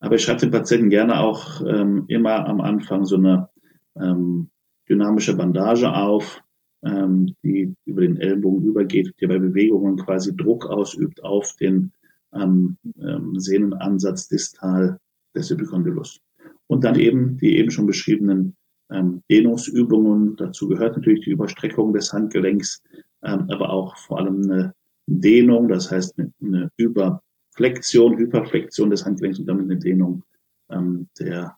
Aber 0.00 0.16
ich 0.16 0.22
schreibe 0.22 0.40
den 0.40 0.50
Patienten 0.50 0.90
gerne 0.90 1.20
auch 1.20 1.62
ähm, 1.66 2.04
immer 2.08 2.46
am 2.46 2.60
Anfang 2.60 3.04
so 3.04 3.16
eine 3.16 3.48
ähm, 3.96 4.50
dynamische 4.88 5.36
Bandage 5.36 5.92
auf, 5.92 6.42
ähm, 6.84 7.34
die 7.44 7.74
über 7.84 8.02
den 8.02 8.16
Ellenbogen 8.16 8.64
übergeht, 8.64 9.14
die 9.20 9.26
bei 9.26 9.38
Bewegungen 9.38 9.96
quasi 9.98 10.34
Druck 10.36 10.66
ausübt 10.66 11.22
auf 11.22 11.54
den 11.56 11.92
ähm, 12.34 12.76
ähm, 13.00 13.38
Sehnenansatz 13.38 14.28
distal 14.28 14.98
des 15.34 15.50
Epicondylus. 15.50 16.20
Und 16.66 16.84
dann 16.84 16.98
eben 16.98 17.36
die 17.38 17.56
eben 17.58 17.70
schon 17.70 17.86
beschriebenen 17.86 18.56
ähm, 18.90 19.22
Dehnungsübungen. 19.30 20.36
Dazu 20.36 20.68
gehört 20.68 20.96
natürlich 20.96 21.24
die 21.24 21.30
Überstreckung 21.30 21.92
des 21.92 22.12
Handgelenks, 22.12 22.82
ähm, 23.22 23.46
aber 23.50 23.70
auch 23.70 23.96
vor 23.96 24.18
allem 24.18 24.42
eine 24.42 24.74
Dehnung, 25.06 25.68
das 25.68 25.90
heißt 25.90 26.18
eine, 26.18 26.32
eine 26.40 26.70
Überflexion, 26.76 28.16
Hyperflexion 28.16 28.90
des 28.90 29.04
Handgelenks 29.04 29.38
und 29.38 29.46
damit 29.46 29.64
eine 29.64 29.78
Dehnung 29.78 30.22
ähm, 30.70 31.08
der, 31.18 31.56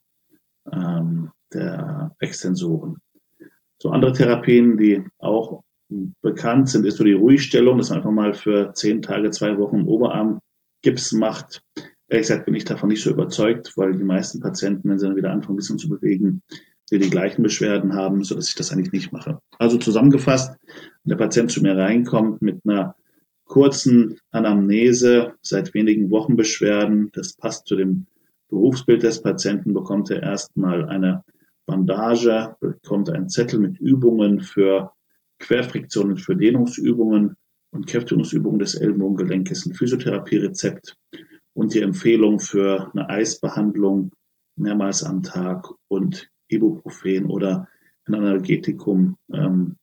ähm, 0.72 1.30
der 1.52 2.14
Extensoren. 2.18 2.96
So 3.78 3.90
andere 3.90 4.12
Therapien, 4.12 4.78
die 4.78 5.04
auch 5.18 5.62
bekannt 6.22 6.68
sind, 6.68 6.84
ist 6.86 6.96
so 6.96 7.04
die 7.04 7.12
Ruhigstellung, 7.12 7.78
dass 7.78 7.90
man 7.90 7.98
einfach 7.98 8.10
mal 8.10 8.34
für 8.34 8.72
zehn 8.74 9.02
Tage, 9.02 9.30
zwei 9.30 9.56
Wochen 9.58 9.80
im 9.80 9.88
Oberarm 9.88 10.40
Gips 10.86 11.10
macht. 11.10 11.64
Ehrlich 12.06 12.28
gesagt 12.28 12.46
bin 12.46 12.54
ich 12.54 12.64
davon 12.64 12.90
nicht 12.90 13.02
so 13.02 13.10
überzeugt, 13.10 13.72
weil 13.74 13.96
die 13.96 14.04
meisten 14.04 14.38
Patienten, 14.38 14.88
wenn 14.88 15.00
sie 15.00 15.06
dann 15.08 15.16
wieder 15.16 15.32
anfangen, 15.32 15.54
ein 15.54 15.56
bisschen 15.56 15.80
zu 15.80 15.88
bewegen, 15.88 16.42
die 16.92 17.00
die 17.00 17.10
gleichen 17.10 17.42
Beschwerden 17.42 17.94
haben, 17.94 18.22
so 18.22 18.36
dass 18.36 18.48
ich 18.48 18.54
das 18.54 18.70
eigentlich 18.70 18.92
nicht 18.92 19.10
mache. 19.10 19.40
Also 19.58 19.78
zusammengefasst, 19.78 20.56
wenn 20.62 21.10
der 21.10 21.16
Patient 21.16 21.50
zu 21.50 21.60
mir 21.60 21.76
reinkommt 21.76 22.40
mit 22.40 22.60
einer 22.64 22.94
kurzen 23.46 24.20
Anamnese, 24.30 25.32
seit 25.42 25.74
wenigen 25.74 26.08
Wochen 26.12 26.36
Beschwerden, 26.36 27.10
das 27.14 27.32
passt 27.32 27.66
zu 27.66 27.74
dem 27.74 28.06
Berufsbild 28.48 29.02
des 29.02 29.20
Patienten, 29.20 29.74
bekommt 29.74 30.12
er 30.12 30.22
erstmal 30.22 30.88
eine 30.88 31.24
Bandage, 31.66 32.54
bekommt 32.60 33.10
einen 33.10 33.28
Zettel 33.28 33.58
mit 33.58 33.80
Übungen 33.80 34.38
für 34.38 34.92
Querfriktionen, 35.40 36.16
für 36.16 36.36
Dehnungsübungen, 36.36 37.34
und 37.76 37.86
Kräftigungsübungen 37.86 38.58
des 38.58 38.74
Ellenbogengelenkes, 38.74 39.66
ein 39.66 39.74
Physiotherapie-Rezept 39.74 40.96
und 41.54 41.74
die 41.74 41.80
Empfehlung 41.80 42.40
für 42.40 42.90
eine 42.92 43.08
Eisbehandlung 43.08 44.12
mehrmals 44.56 45.04
am 45.04 45.22
Tag 45.22 45.68
und 45.88 46.28
Ibuprofen 46.48 47.26
oder 47.26 47.68
ein 48.06 48.14
Analgetikum 48.14 49.16
ähm, 49.32 49.76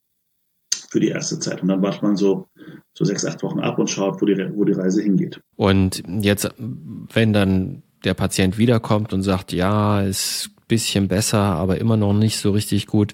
für 0.90 1.00
die 1.00 1.10
erste 1.10 1.40
Zeit. 1.40 1.62
Und 1.62 1.70
dann 1.70 1.82
wartet 1.82 2.04
man 2.04 2.16
so, 2.16 2.48
so 2.94 3.06
sechs, 3.06 3.26
acht 3.26 3.44
Wochen 3.44 3.60
ab 3.60 3.80
und 3.80 3.90
schaut, 3.90 4.22
wo 4.22 4.26
die, 4.26 4.38
wo 4.56 4.64
die 4.64 4.74
Reise 4.74 5.02
hingeht. 5.02 5.42
Und 5.56 6.04
jetzt, 6.08 6.50
wenn 6.58 7.34
dann 7.34 7.84
der 8.04 8.14
Patient 8.14 8.58
wiederkommt 8.58 9.14
und 9.14 9.24
sagt, 9.24 9.54
ja, 9.54 10.02
ist 10.02 10.50
ein 10.56 10.66
bisschen 10.68 11.08
besser, 11.08 11.40
aber 11.40 11.80
immer 11.80 11.98
noch 11.98 12.14
nicht 12.14 12.38
so 12.38 12.52
richtig 12.52 12.88
gut, 12.88 13.14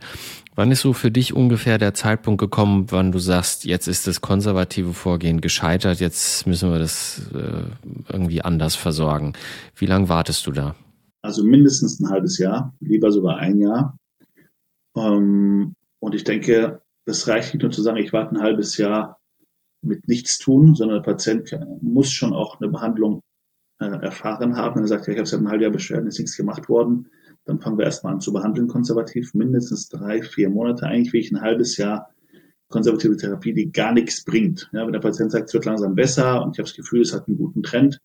Wann 0.60 0.72
ist 0.72 0.82
so 0.82 0.92
für 0.92 1.10
dich 1.10 1.34
ungefähr 1.34 1.78
der 1.78 1.94
Zeitpunkt 1.94 2.42
gekommen, 2.42 2.88
wann 2.89 3.13
du 3.13 3.20
sagst, 3.20 3.63
jetzt 3.63 3.88
ist 3.88 4.08
das 4.08 4.20
konservative 4.20 4.92
Vorgehen 4.92 5.39
gescheitert, 5.39 6.01
jetzt 6.01 6.46
müssen 6.48 6.70
wir 6.70 6.80
das 6.80 7.22
äh, 7.34 8.12
irgendwie 8.12 8.42
anders 8.42 8.75
versorgen? 8.75 9.32
Wie 9.78 9.86
lange 9.86 10.10
wartest 10.10 10.46
du 10.46 10.51
da? 10.51 10.75
Also 11.22 11.46
mindestens 11.46 12.01
ein 12.01 12.10
halbes 12.10 12.38
Jahr, 12.39 12.75
lieber 12.82 13.10
sogar 13.10 13.38
ein 13.38 13.62
Jahr. 13.62 13.98
Ähm, 14.98 15.75
und 16.00 16.13
ich 16.13 16.25
denke, 16.25 16.82
das 17.06 17.25
reicht 17.30 17.54
nicht 17.54 17.63
nur 17.63 17.72
zu 17.72 17.82
sagen, 17.82 17.96
ich 17.96 18.12
warte 18.12 18.36
ein 18.36 18.42
halbes 18.42 18.75
Jahr 18.75 19.18
mit 19.82 20.10
nichts 20.10 20.39
tun, 20.39 20.75
sondern 20.75 21.01
der 21.01 21.10
Patient 21.10 21.58
muss 21.82 22.12
schon 22.12 22.34
auch 22.34 22.60
eine 22.60 22.70
Behandlung 22.70 23.22
äh, 23.80 23.86
erfahren 23.86 24.58
haben. 24.58 24.82
Er 24.82 24.88
sagt, 24.88 25.08
ja, 25.08 25.13
ich 25.13 25.20
habe 25.20 25.25
seit 25.25 25.39
einem 25.39 25.51
halben 25.51 25.63
Jahr 25.63 25.72
Beschwerden, 25.72 26.08
ist 26.08 26.20
nichts 26.20 26.36
gemacht 26.36 26.68
worden, 26.68 27.08
dann 27.50 27.60
fangen 27.60 27.77
wir 27.77 27.86
erstmal 27.86 28.13
an 28.13 28.22
zu 28.22 28.32
behandeln 28.32 28.68
konservativ, 28.68 29.34
mindestens 29.34 29.89
drei, 29.89 30.22
vier 30.22 30.50
Monate, 30.50 30.86
eigentlich 30.86 31.13
wie 31.13 31.20
ich 31.20 31.32
ein 31.32 31.41
halbes 31.41 31.77
Jahr 31.77 32.13
konservative 32.70 33.18
Therapie, 33.18 33.53
die 33.53 33.72
gar 33.72 33.91
nichts 33.91 34.24
bringt. 34.24 34.70
Ja, 34.72 34.86
wenn 34.86 34.94
der 34.94 35.00
Patient 35.00 35.32
sagt, 35.32 35.48
es 35.48 35.53
wird 35.56 35.65
langsam 35.65 35.96
besser 35.96 36.44
und 36.44 36.56
ich 36.56 36.60
habe 36.60 36.70
das 36.70 36.75
Gefühl, 36.75 37.01
es 37.01 37.13
hat 37.13 37.27
einen 37.27 37.38
guten 37.38 37.63
Trend, 37.63 38.00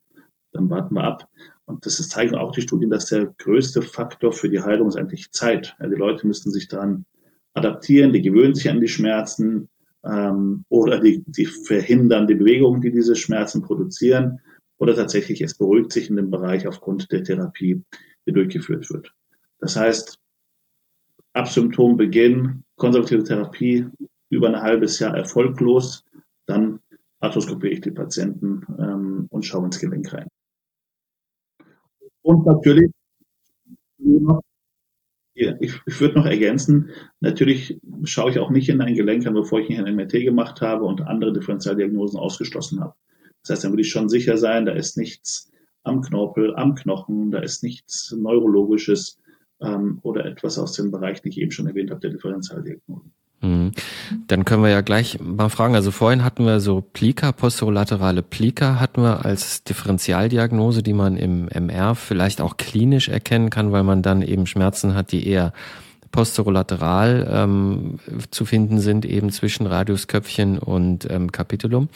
dann 0.52 0.70
warten 0.70 0.94
wir 0.94 1.04
ab. 1.04 1.28
Und 1.66 1.84
das 1.84 1.96
zeigen 2.08 2.34
auch 2.34 2.52
die 2.52 2.62
Studien, 2.62 2.90
dass 2.90 3.06
der 3.06 3.34
größte 3.38 3.82
Faktor 3.82 4.32
für 4.32 4.48
die 4.48 4.60
Heilung 4.60 4.88
ist 4.88 4.96
eigentlich 4.96 5.30
Zeit. 5.32 5.76
Ja, 5.78 5.88
die 5.88 5.94
Leute 5.94 6.26
müssten 6.26 6.50
sich 6.50 6.68
daran 6.68 7.04
adaptieren, 7.52 8.12
die 8.12 8.22
gewöhnen 8.22 8.54
sich 8.54 8.70
an 8.70 8.80
die 8.80 8.88
Schmerzen 8.88 9.68
ähm, 10.04 10.64
oder 10.70 11.00
die, 11.00 11.22
die 11.26 11.46
verhindern 11.46 12.26
die 12.26 12.34
Bewegungen, 12.34 12.80
die 12.80 12.92
diese 12.92 13.16
Schmerzen 13.16 13.62
produzieren. 13.62 14.40
Oder 14.78 14.94
tatsächlich, 14.94 15.42
es 15.42 15.54
beruhigt 15.54 15.92
sich 15.92 16.08
in 16.08 16.16
dem 16.16 16.30
Bereich 16.30 16.66
aufgrund 16.66 17.12
der 17.12 17.22
Therapie, 17.22 17.82
die 18.26 18.32
durchgeführt 18.32 18.90
wird. 18.90 19.14
Das 19.60 19.76
heißt, 19.76 20.18
ab 21.32 21.48
Symptombeginn 21.48 22.64
konservative 22.76 23.24
Therapie 23.24 23.86
über 24.30 24.48
ein 24.48 24.60
halbes 24.60 24.98
Jahr 24.98 25.16
erfolglos, 25.16 26.04
dann 26.46 26.80
arthroskopiere 27.20 27.72
ich 27.72 27.80
die 27.80 27.90
Patienten 27.90 28.62
ähm, 28.78 29.26
und 29.30 29.44
schaue 29.44 29.66
ins 29.66 29.78
Gelenk 29.78 30.12
rein. 30.12 30.28
Und 32.22 32.46
natürlich, 32.46 32.90
ich, 35.34 35.80
ich 35.86 36.00
würde 36.00 36.14
noch 36.14 36.26
ergänzen, 36.26 36.90
natürlich 37.20 37.78
schaue 38.04 38.30
ich 38.30 38.38
auch 38.38 38.50
nicht 38.50 38.68
in 38.68 38.80
ein 38.80 38.94
Gelenk 38.94 39.26
an, 39.26 39.34
bevor 39.34 39.60
ich 39.60 39.70
ein 39.70 39.94
MRT 39.94 40.12
gemacht 40.24 40.60
habe 40.60 40.84
und 40.84 41.02
andere 41.02 41.32
Differentialdiagnosen 41.32 42.18
ausgeschlossen 42.18 42.80
habe. 42.80 42.94
Das 43.42 43.50
heißt, 43.50 43.64
dann 43.64 43.72
würde 43.72 43.82
ich 43.82 43.90
schon 43.90 44.08
sicher 44.08 44.38
sein, 44.38 44.64
da 44.64 44.72
ist 44.72 44.96
nichts 44.96 45.50
am 45.82 46.00
Knorpel, 46.00 46.54
am 46.56 46.74
Knochen, 46.74 47.30
da 47.30 47.40
ist 47.40 47.62
nichts 47.62 48.12
Neurologisches, 48.12 49.18
ähm, 49.64 49.98
oder 50.02 50.24
etwas 50.26 50.58
aus 50.58 50.72
dem 50.72 50.90
Bereich, 50.90 51.22
den 51.22 51.32
ich 51.32 51.40
eben 51.40 51.50
schon 51.50 51.66
erwähnt 51.66 51.90
habe, 51.90 52.00
der 52.00 52.10
Differentialdiagnosen. 52.10 53.12
Mhm. 53.44 53.72
Dann 54.26 54.44
können 54.44 54.62
wir 54.62 54.70
ja 54.70 54.80
gleich 54.80 55.18
mal 55.20 55.48
fragen. 55.48 55.74
Also 55.74 55.90
vorhin 55.90 56.24
hatten 56.24 56.46
wir 56.46 56.60
so 56.60 56.80
Plika, 56.80 57.32
posterolaterale 57.32 58.22
Plika 58.22 58.80
hatten 58.80 59.02
wir 59.02 59.24
als 59.24 59.64
Differentialdiagnose, 59.64 60.82
die 60.82 60.94
man 60.94 61.16
im 61.16 61.48
MR 61.48 61.94
vielleicht 61.94 62.40
auch 62.40 62.56
klinisch 62.56 63.08
erkennen 63.08 63.50
kann, 63.50 63.72
weil 63.72 63.82
man 63.82 64.02
dann 64.02 64.22
eben 64.22 64.46
Schmerzen 64.46 64.94
hat, 64.94 65.12
die 65.12 65.26
eher 65.26 65.52
posterolateral 66.10 67.28
ähm, 67.28 67.98
zu 68.30 68.44
finden 68.44 68.78
sind, 68.78 69.04
eben 69.04 69.30
zwischen 69.30 69.66
Radiusköpfchen 69.66 70.58
und 70.58 71.10
ähm, 71.10 71.32
Capitulum. 71.32 71.88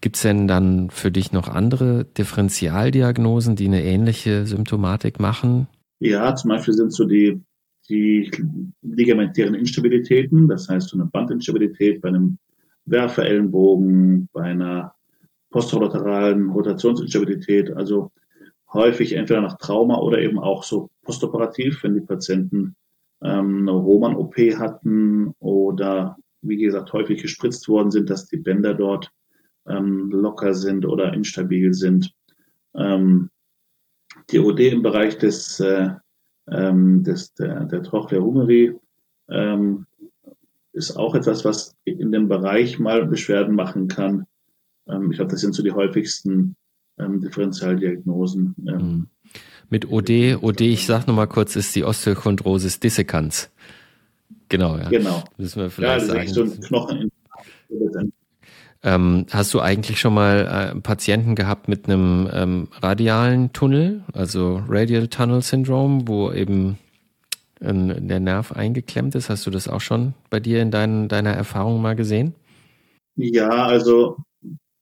Gibt 0.00 0.14
es 0.14 0.22
denn 0.22 0.46
dann 0.46 0.90
für 0.90 1.10
dich 1.10 1.32
noch 1.32 1.48
andere 1.48 2.04
Differentialdiagnosen, 2.04 3.56
die 3.56 3.66
eine 3.66 3.82
ähnliche 3.82 4.46
Symptomatik 4.46 5.18
machen? 5.18 5.66
Ja, 6.00 6.34
zum 6.34 6.50
Beispiel 6.50 6.74
sind 6.74 6.92
so 6.92 7.04
die, 7.04 7.40
die 7.88 8.30
ligamentären 8.82 9.54
Instabilitäten, 9.54 10.48
das 10.48 10.68
heißt 10.68 10.90
so 10.90 10.96
eine 10.96 11.06
Bandinstabilität 11.06 12.00
bei 12.00 12.08
einem 12.08 12.38
Werferellenbogen, 12.84 14.28
bei 14.32 14.42
einer 14.42 14.94
posterolateralen 15.50 16.50
Rotationsinstabilität, 16.50 17.70
also 17.70 18.12
häufig 18.72 19.14
entweder 19.14 19.40
nach 19.40 19.58
Trauma 19.58 19.98
oder 19.98 20.20
eben 20.20 20.38
auch 20.38 20.62
so 20.62 20.90
postoperativ, 21.02 21.82
wenn 21.82 21.94
die 21.94 22.00
Patienten 22.00 22.76
ähm, 23.22 23.60
eine 23.60 23.72
Roman-OP 23.72 24.36
hatten 24.58 25.34
oder 25.38 26.16
wie 26.42 26.56
gesagt 26.56 26.92
häufig 26.92 27.22
gespritzt 27.22 27.68
worden 27.68 27.90
sind, 27.90 28.10
dass 28.10 28.26
die 28.26 28.36
Bänder 28.36 28.74
dort 28.74 29.10
ähm, 29.66 30.10
locker 30.10 30.54
sind 30.54 30.86
oder 30.86 31.12
instabil 31.12 31.74
sind. 31.74 32.12
Ähm, 32.74 33.30
die 34.30 34.38
OD 34.38 34.60
im 34.60 34.82
Bereich 34.82 35.18
des, 35.18 35.60
äh, 35.60 35.90
ähm, 36.50 37.02
des 37.04 37.34
der, 37.34 37.64
der 37.64 37.82
Trochlea 37.82 38.20
humeri 38.20 38.74
ähm, 39.30 39.86
ist 40.72 40.96
auch 40.96 41.14
etwas, 41.14 41.44
was 41.44 41.76
in 41.84 42.12
dem 42.12 42.28
Bereich 42.28 42.78
mal 42.78 43.06
Beschwerden 43.06 43.54
machen 43.54 43.88
kann. 43.88 44.26
Ähm, 44.86 45.10
ich 45.10 45.16
glaube, 45.16 45.32
das 45.32 45.40
sind 45.40 45.54
so 45.54 45.62
die 45.62 45.72
häufigsten 45.72 46.56
ähm, 46.98 47.20
Differentialdiagnosen. 47.20 48.54
Mhm. 48.56 49.06
Mit 49.70 49.90
OD, 49.90 50.42
OD, 50.42 50.60
ich 50.62 50.86
sag 50.86 51.06
noch 51.06 51.14
mal 51.14 51.26
kurz, 51.26 51.56
ist 51.56 51.74
die 51.76 51.84
Osteochondrosis 51.84 52.80
dissecans. 52.80 53.50
Genau, 54.48 54.78
ja. 54.78 54.88
Genau. 54.88 55.24
Müssen 55.36 55.60
wir 55.62 55.70
vielleicht 55.70 56.08
ja, 56.08 56.14
das 56.14 56.14
sagen. 56.14 56.26
Ist 56.26 56.34
so 56.34 56.42
ein 56.42 56.60
Knochen 56.60 57.10
ähm, 58.82 59.26
hast 59.30 59.52
du 59.54 59.60
eigentlich 59.60 60.00
schon 60.00 60.14
mal 60.14 60.72
äh, 60.76 60.80
Patienten 60.80 61.34
gehabt 61.34 61.68
mit 61.68 61.88
einem 61.88 62.28
ähm, 62.32 62.68
radialen 62.80 63.52
Tunnel, 63.52 64.04
also 64.12 64.62
Radial 64.68 65.08
Tunnel 65.08 65.42
Syndrome, 65.42 66.02
wo 66.06 66.32
eben 66.32 66.78
ein, 67.60 68.06
der 68.08 68.20
Nerv 68.20 68.52
eingeklemmt 68.52 69.14
ist? 69.14 69.30
Hast 69.30 69.46
du 69.46 69.50
das 69.50 69.68
auch 69.68 69.80
schon 69.80 70.14
bei 70.30 70.40
dir 70.40 70.62
in 70.62 70.70
dein, 70.70 71.08
deiner 71.08 71.32
Erfahrung 71.32 71.82
mal 71.82 71.96
gesehen? 71.96 72.34
Ja, 73.16 73.66
also 73.66 74.18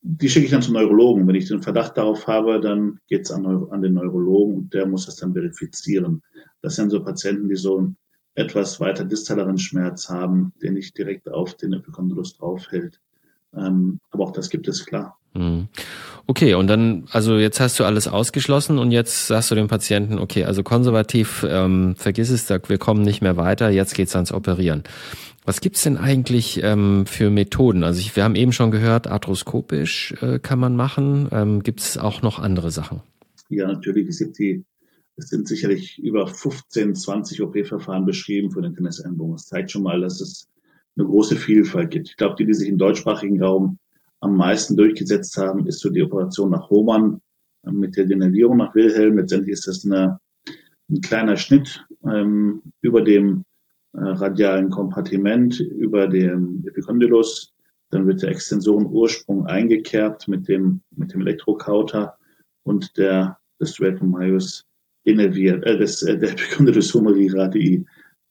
die 0.03 0.29
schicke 0.29 0.45
ich 0.45 0.53
dann 0.53 0.63
zum 0.63 0.75
Neurologen. 0.75 1.27
Wenn 1.27 1.35
ich 1.35 1.49
den 1.49 1.63
Verdacht 1.63 1.97
darauf 1.97 2.27
habe, 2.27 2.61
dann 2.61 2.99
geht 3.09 3.23
es 3.23 3.33
an, 3.33 3.47
an, 3.47 3.83
den 3.83 3.95
Neurologen 3.95 4.57
und 4.57 4.75
der 4.75 4.87
muss 4.87 5.07
das 5.07 5.17
dann 5.17 5.33
verifizieren. 5.33 6.23
Das 6.63 6.77
sind 6.77 6.91
so 6.91 7.03
Patienten, 7.03 7.49
die 7.49 7.57
so 7.57 7.79
einen 7.79 7.97
etwas 8.35 8.79
weiter 8.79 9.05
distaleren 9.05 9.59
Schmerz 9.59 10.09
haben, 10.09 10.53
der 10.63 10.73
nicht 10.73 10.97
direkt 10.97 11.29
auf 11.29 11.55
den 11.55 11.73
Epikondylus 11.73 12.37
draufhält. 12.37 13.01
Ähm, 13.57 14.01
aber 14.11 14.25
auch 14.25 14.33
das 14.33 14.51
gibt 14.51 14.69
es 14.69 14.85
klar. 14.85 15.17
Hm. 15.35 15.69
Okay, 16.27 16.55
und 16.55 16.67
dann, 16.67 17.07
also 17.13 17.39
jetzt 17.39 17.61
hast 17.61 17.79
du 17.79 17.85
alles 17.85 18.09
ausgeschlossen 18.09 18.79
und 18.79 18.91
jetzt 18.91 19.29
sagst 19.29 19.51
du 19.51 19.55
dem 19.55 19.69
Patienten, 19.69 20.19
okay, 20.19 20.45
also 20.45 20.63
konservativ, 20.63 21.47
ähm, 21.49 21.95
vergiss 21.97 22.31
es, 22.31 22.49
wir 22.49 22.79
kommen 22.79 23.03
nicht 23.03 23.23
mehr 23.23 23.37
weiter, 23.37 23.71
jetzt 23.71 23.95
geht's 23.95 24.17
ans 24.17 24.33
Operieren. 24.33 24.83
Was 25.45 25.61
gibt's 25.61 25.85
denn 25.85 25.97
eigentlich 25.97 26.61
ähm, 26.65 27.07
für 27.07 27.31
Methoden? 27.31 27.85
Also 27.85 28.01
ich, 28.01 28.17
wir 28.17 28.25
haben 28.25 28.35
eben 28.35 28.53
schon 28.53 28.73
gehört, 28.73 29.07
arthroskopisch 29.07 30.15
äh, 30.21 30.41
kann 30.41 30.59
man 30.59 30.75
machen. 30.75 31.29
Ähm, 31.31 31.63
Gibt 31.63 31.79
es 31.79 31.97
auch 31.97 32.21
noch 32.21 32.41
andere 32.41 32.73
Sachen? 32.73 33.01
Ja, 33.49 33.69
natürlich. 33.69 34.09
Es, 34.09 34.19
gibt 34.19 34.37
die, 34.41 34.65
es 35.15 35.29
sind 35.29 35.47
sicherlich 35.47 36.01
über 36.01 36.27
15, 36.27 36.97
20 36.97 37.43
OP-Verfahren 37.43 38.05
beschrieben 38.05 38.51
für 38.51 38.61
den 38.61 38.75
Tennisellenbogen. 38.75 39.37
Das 39.37 39.47
zeigt 39.47 39.71
schon 39.71 39.85
mal, 39.85 40.01
dass 40.01 40.21
es 40.21 40.49
eine 40.97 41.07
große 41.07 41.37
Vielfalt 41.37 41.91
gibt. 41.91 42.09
Ich 42.09 42.17
glaube, 42.17 42.37
die, 42.39 42.47
die 42.47 42.55
sich 42.55 42.69
im 42.69 42.79
deutschsprachigen 42.79 43.43
Raum 43.43 43.79
am 44.21 44.37
meisten 44.37 44.77
durchgesetzt 44.77 45.37
haben, 45.37 45.67
ist 45.67 45.81
so 45.81 45.91
die 45.91 46.03
Operation 46.03 46.51
nach 46.51 46.71
Hohmann 46.71 47.21
äh, 47.65 47.71
mit 47.71 47.97
der 47.97 48.07
Denervierung 48.07 48.57
nach 48.57 48.75
Wilhelm. 48.75 49.19
Letztendlich 49.19 49.53
ist 49.53 49.67
das 49.67 49.85
eine, 49.85 50.19
ein 50.91 51.01
kleiner 51.01 51.37
Schnitt 51.37 51.85
ähm, 52.05 52.63
über 52.81 53.03
dem 53.03 53.45
äh, 53.93 54.01
radialen 54.01 54.71
Kompartiment 54.71 55.61
über 55.61 56.07
dem 56.07 56.65
Epicondylus. 56.67 57.53
Dann 57.91 58.07
wird 58.07 58.23
der 58.23 58.31
Extensorenursprung 58.31 59.47
eingekerbt 59.47 60.29
mit 60.29 60.49
dem, 60.49 60.81
mit 60.97 61.13
dem 61.13 61.21
Elektrokauter 61.21 62.17
und 62.65 62.97
der, 62.97 63.39
des 63.61 63.75
Duetomaius 63.75 64.65
denerviert, 65.07 65.65
äh, 65.65 65.79
des, 65.79 66.03
äh, 66.03 66.19
der 66.19 66.33
Epicondylus 66.33 66.93
humeri 66.95 67.29
radii 67.29 67.85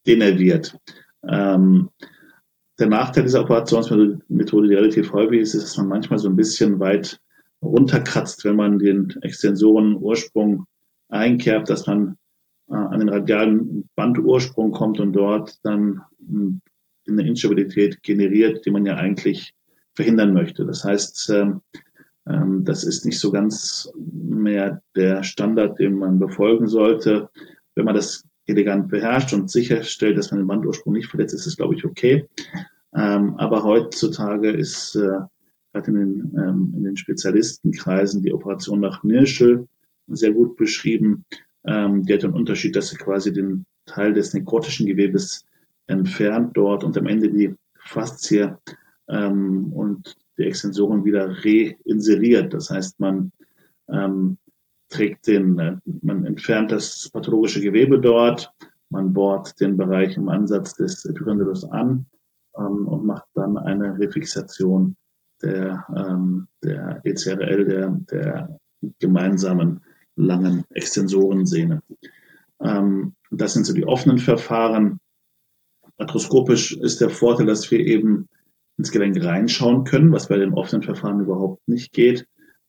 denerviert. 0.05 0.77
Ähm, 1.27 1.89
der 2.79 2.87
Nachteil 2.87 3.23
dieser 3.23 3.41
Operationsmethode, 3.41 4.67
die 4.67 4.75
relativ 4.75 5.13
häufig 5.13 5.41
ist, 5.41 5.53
ist, 5.53 5.63
dass 5.63 5.77
man 5.77 5.87
manchmal 5.87 6.19
so 6.19 6.29
ein 6.29 6.35
bisschen 6.35 6.79
weit 6.79 7.19
runterkratzt, 7.61 8.43
wenn 8.45 8.55
man 8.55 8.79
den 8.79 9.13
Extensorenursprung 9.21 10.65
einkerbt, 11.09 11.69
dass 11.69 11.87
man 11.87 12.17
äh, 12.69 12.75
an 12.75 12.99
den 12.99 13.09
radialen 13.09 13.89
Bandursprung 13.95 14.71
kommt 14.71 14.99
und 14.99 15.13
dort 15.13 15.59
dann 15.63 16.01
eine 17.07 17.27
Instabilität 17.27 18.01
generiert, 18.03 18.65
die 18.65 18.71
man 18.71 18.85
ja 18.85 18.95
eigentlich 18.95 19.53
verhindern 19.93 20.33
möchte. 20.33 20.65
Das 20.65 20.83
heißt, 20.83 21.29
ähm, 21.29 21.61
ähm, 22.27 22.63
das 22.65 22.83
ist 22.83 23.05
nicht 23.05 23.19
so 23.19 23.31
ganz 23.31 23.89
mehr 23.95 24.81
der 24.95 25.23
Standard, 25.23 25.79
den 25.79 25.97
man 25.97 26.19
befolgen 26.19 26.67
sollte. 26.67 27.29
Wenn 27.75 27.85
man 27.85 27.95
das 27.95 28.25
elegant 28.47 28.89
beherrscht 28.89 29.33
und 29.33 29.49
sicherstellt, 29.49 30.17
dass 30.17 30.31
man 30.31 30.41
den 30.41 30.47
Bandursprung 30.47 30.93
nicht 30.93 31.07
verletzt, 31.07 31.33
ist 31.33 31.47
es, 31.47 31.57
glaube 31.57 31.75
ich, 31.75 31.85
okay. 31.85 32.27
Ähm, 32.93 33.35
aber 33.37 33.63
heutzutage 33.63 34.51
ist 34.51 34.95
äh, 34.95 35.19
gerade 35.73 35.91
in 35.91 35.95
den, 35.95 36.73
in 36.75 36.83
den 36.83 36.97
Spezialistenkreisen 36.97 38.21
die 38.21 38.33
Operation 38.33 38.79
nach 38.79 39.03
Nirschel 39.03 39.67
sehr 40.07 40.31
gut 40.31 40.55
beschrieben. 40.55 41.25
Ähm, 41.65 42.03
die 42.03 42.13
hat 42.13 42.23
den 42.23 42.31
Unterschied, 42.31 42.75
dass 42.75 42.89
sie 42.89 42.97
quasi 42.97 43.33
den 43.33 43.65
Teil 43.85 44.13
des 44.13 44.33
nekrotischen 44.33 44.85
Gewebes 44.85 45.45
entfernt 45.87 46.55
dort 46.55 46.83
und 46.83 46.97
am 46.97 47.07
Ende 47.07 47.29
die 47.29 47.55
Faszie 47.79 48.55
ähm, 49.07 49.71
und 49.73 50.15
die 50.37 50.43
Extensoren 50.43 51.05
wieder 51.05 51.29
reinseriert. 51.29 52.53
Das 52.53 52.69
heißt, 52.69 52.99
man 52.99 53.31
ähm, 53.89 54.37
trägt 54.95 55.27
den, 55.27 55.59
äh, 55.59 55.77
man 56.01 56.25
entfernt 56.25 56.71
das 56.71 57.09
pathologische 57.09 57.61
Gewebe 57.61 57.99
dort, 57.99 58.51
man 58.89 59.13
bohrt 59.13 59.59
den 59.59 59.77
Bereich 59.77 60.15
im 60.17 60.29
Ansatz 60.29 60.75
des 60.75 61.05
Epicondylus 61.05 61.63
an 61.65 62.05
ähm, 62.57 62.87
und 62.87 63.05
macht 63.05 63.25
dann 63.33 63.57
eine 63.57 63.97
Refixation 63.97 64.95
der, 65.41 65.85
ähm, 65.95 66.47
der 66.63 67.01
ECRL, 67.03 67.65
der, 67.65 67.89
der 68.11 68.59
gemeinsamen 68.99 69.81
langen 70.15 70.63
Extensorensehne. 70.69 71.81
Ähm, 72.61 73.15
das 73.31 73.53
sind 73.53 73.65
so 73.65 73.73
die 73.73 73.85
offenen 73.85 74.17
Verfahren. 74.17 74.99
Arthroskopisch 75.97 76.77
ist 76.77 77.01
der 77.01 77.09
Vorteil, 77.09 77.47
dass 77.47 77.69
wir 77.69 77.79
eben 77.79 78.29
ins 78.77 78.91
Gelenk 78.91 79.21
reinschauen 79.23 79.83
können, 79.83 80.11
was 80.11 80.27
bei 80.27 80.37
den 80.37 80.53
offenen 80.53 80.83
Verfahren 80.83 81.19
überhaupt 81.19 81.67
nicht 81.67 81.91
geht. 81.91 82.27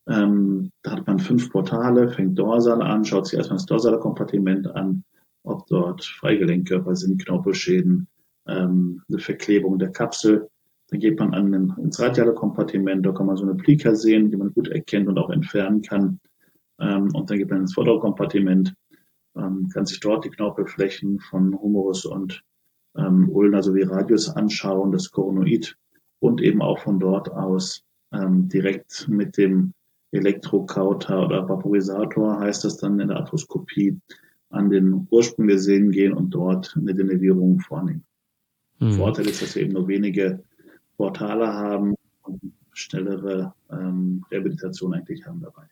Ähm, 0.08 0.70
da 0.82 0.92
hat 0.92 1.06
man 1.06 1.18
fünf 1.18 1.50
Portale, 1.50 2.08
fängt 2.10 2.38
dorsal 2.38 2.80
an, 2.82 3.04
schaut 3.04 3.26
sich 3.26 3.36
erstmal 3.36 3.58
das 3.58 3.66
dorsale 3.66 3.98
Kompartiment 3.98 4.68
an, 4.68 5.04
ob 5.42 5.66
dort 5.66 6.04
Freigelenkkörper 6.04 6.94
sind, 6.94 7.24
Knorpelschäden, 7.24 8.06
ähm, 8.46 9.02
eine 9.08 9.18
Verklebung 9.18 9.78
der 9.78 9.90
Kapsel. 9.90 10.48
Dann 10.88 11.00
geht 11.00 11.18
man 11.18 11.34
an 11.34 11.50
den, 11.50 11.74
ins 11.82 11.98
radiale 11.98 12.34
Kompartiment, 12.34 13.04
da 13.04 13.12
kann 13.12 13.26
man 13.26 13.36
so 13.36 13.42
eine 13.42 13.56
Plika 13.56 13.94
sehen, 13.94 14.30
die 14.30 14.36
man 14.36 14.54
gut 14.54 14.68
erkennt 14.68 15.08
und 15.08 15.18
auch 15.18 15.30
entfernen 15.30 15.82
kann. 15.82 16.20
Ähm, 16.78 17.10
und 17.12 17.28
dann 17.28 17.38
geht 17.38 17.50
man 17.50 17.62
ins 17.62 17.74
vordere 17.74 17.98
Kompartiment, 17.98 18.74
ähm, 19.36 19.68
kann 19.72 19.86
sich 19.86 19.98
dort 19.98 20.24
die 20.24 20.30
Knorpelflächen 20.30 21.18
von 21.18 21.58
Humerus 21.58 22.04
und 22.04 22.44
ähm, 22.96 23.28
Ulna 23.30 23.62
sowie 23.62 23.82
Radius 23.82 24.28
anschauen, 24.28 24.92
das 24.92 25.10
Coronoid 25.10 25.76
und 26.20 26.40
eben 26.40 26.62
auch 26.62 26.78
von 26.78 27.00
dort 27.00 27.30
aus 27.30 27.82
ähm, 28.12 28.48
direkt 28.48 29.08
mit 29.08 29.36
dem 29.36 29.72
Elektrokauter 30.12 31.24
oder 31.24 31.48
Vaporisator 31.48 32.38
heißt 32.40 32.64
das 32.64 32.76
dann 32.78 33.00
in 33.00 33.08
der 33.08 33.18
Arthroskopie 33.18 34.00
an 34.50 34.70
den 34.70 35.06
Ursprung 35.10 35.48
der 35.48 35.58
Sehnen 35.58 35.90
gehen 35.90 36.12
und 36.12 36.30
dort 36.30 36.76
eine 36.76 36.94
Denervierung 36.94 37.60
vornehmen. 37.60 38.04
Mhm. 38.78 38.92
Vorteil 38.92 39.26
ist, 39.28 39.42
dass 39.42 39.54
wir 39.54 39.62
eben 39.62 39.72
nur 39.72 39.88
wenige 39.88 40.42
Portale 40.96 41.46
haben 41.46 41.94
und 42.22 42.40
schnellere 42.72 43.54
ähm, 43.70 44.24
Rehabilitation 44.30 44.94
eigentlich 44.94 45.26
haben 45.26 45.40
dabei. 45.40 45.64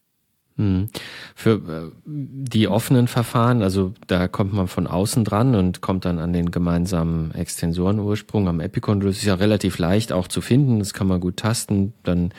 Hm. 0.56 0.88
Für 1.34 1.54
äh, 1.54 1.90
die 2.06 2.68
offenen 2.68 3.08
Verfahren, 3.08 3.62
also 3.62 3.92
da 4.06 4.28
kommt 4.28 4.52
man 4.52 4.68
von 4.68 4.86
außen 4.86 5.24
dran 5.24 5.56
und 5.56 5.80
kommt 5.80 6.04
dann 6.04 6.20
an 6.20 6.32
den 6.32 6.52
gemeinsamen 6.52 7.34
Extensorenursprung 7.34 8.46
am 8.46 8.60
Epikondylus. 8.60 9.18
Ist 9.18 9.24
ja 9.24 9.34
relativ 9.34 9.78
leicht 9.78 10.12
auch 10.12 10.28
zu 10.28 10.40
finden, 10.40 10.78
das 10.78 10.94
kann 10.94 11.08
man 11.08 11.20
gut 11.20 11.38
tasten, 11.38 11.92
dann 12.04 12.32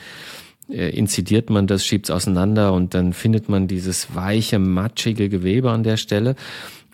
inzidiert 0.68 1.50
man 1.50 1.66
das, 1.66 1.84
schiebt 1.84 2.06
es 2.06 2.10
auseinander 2.10 2.72
und 2.72 2.94
dann 2.94 3.12
findet 3.12 3.48
man 3.48 3.68
dieses 3.68 4.14
weiche, 4.14 4.58
matschige 4.58 5.28
Gewebe 5.28 5.70
an 5.70 5.82
der 5.82 5.96
Stelle 5.96 6.34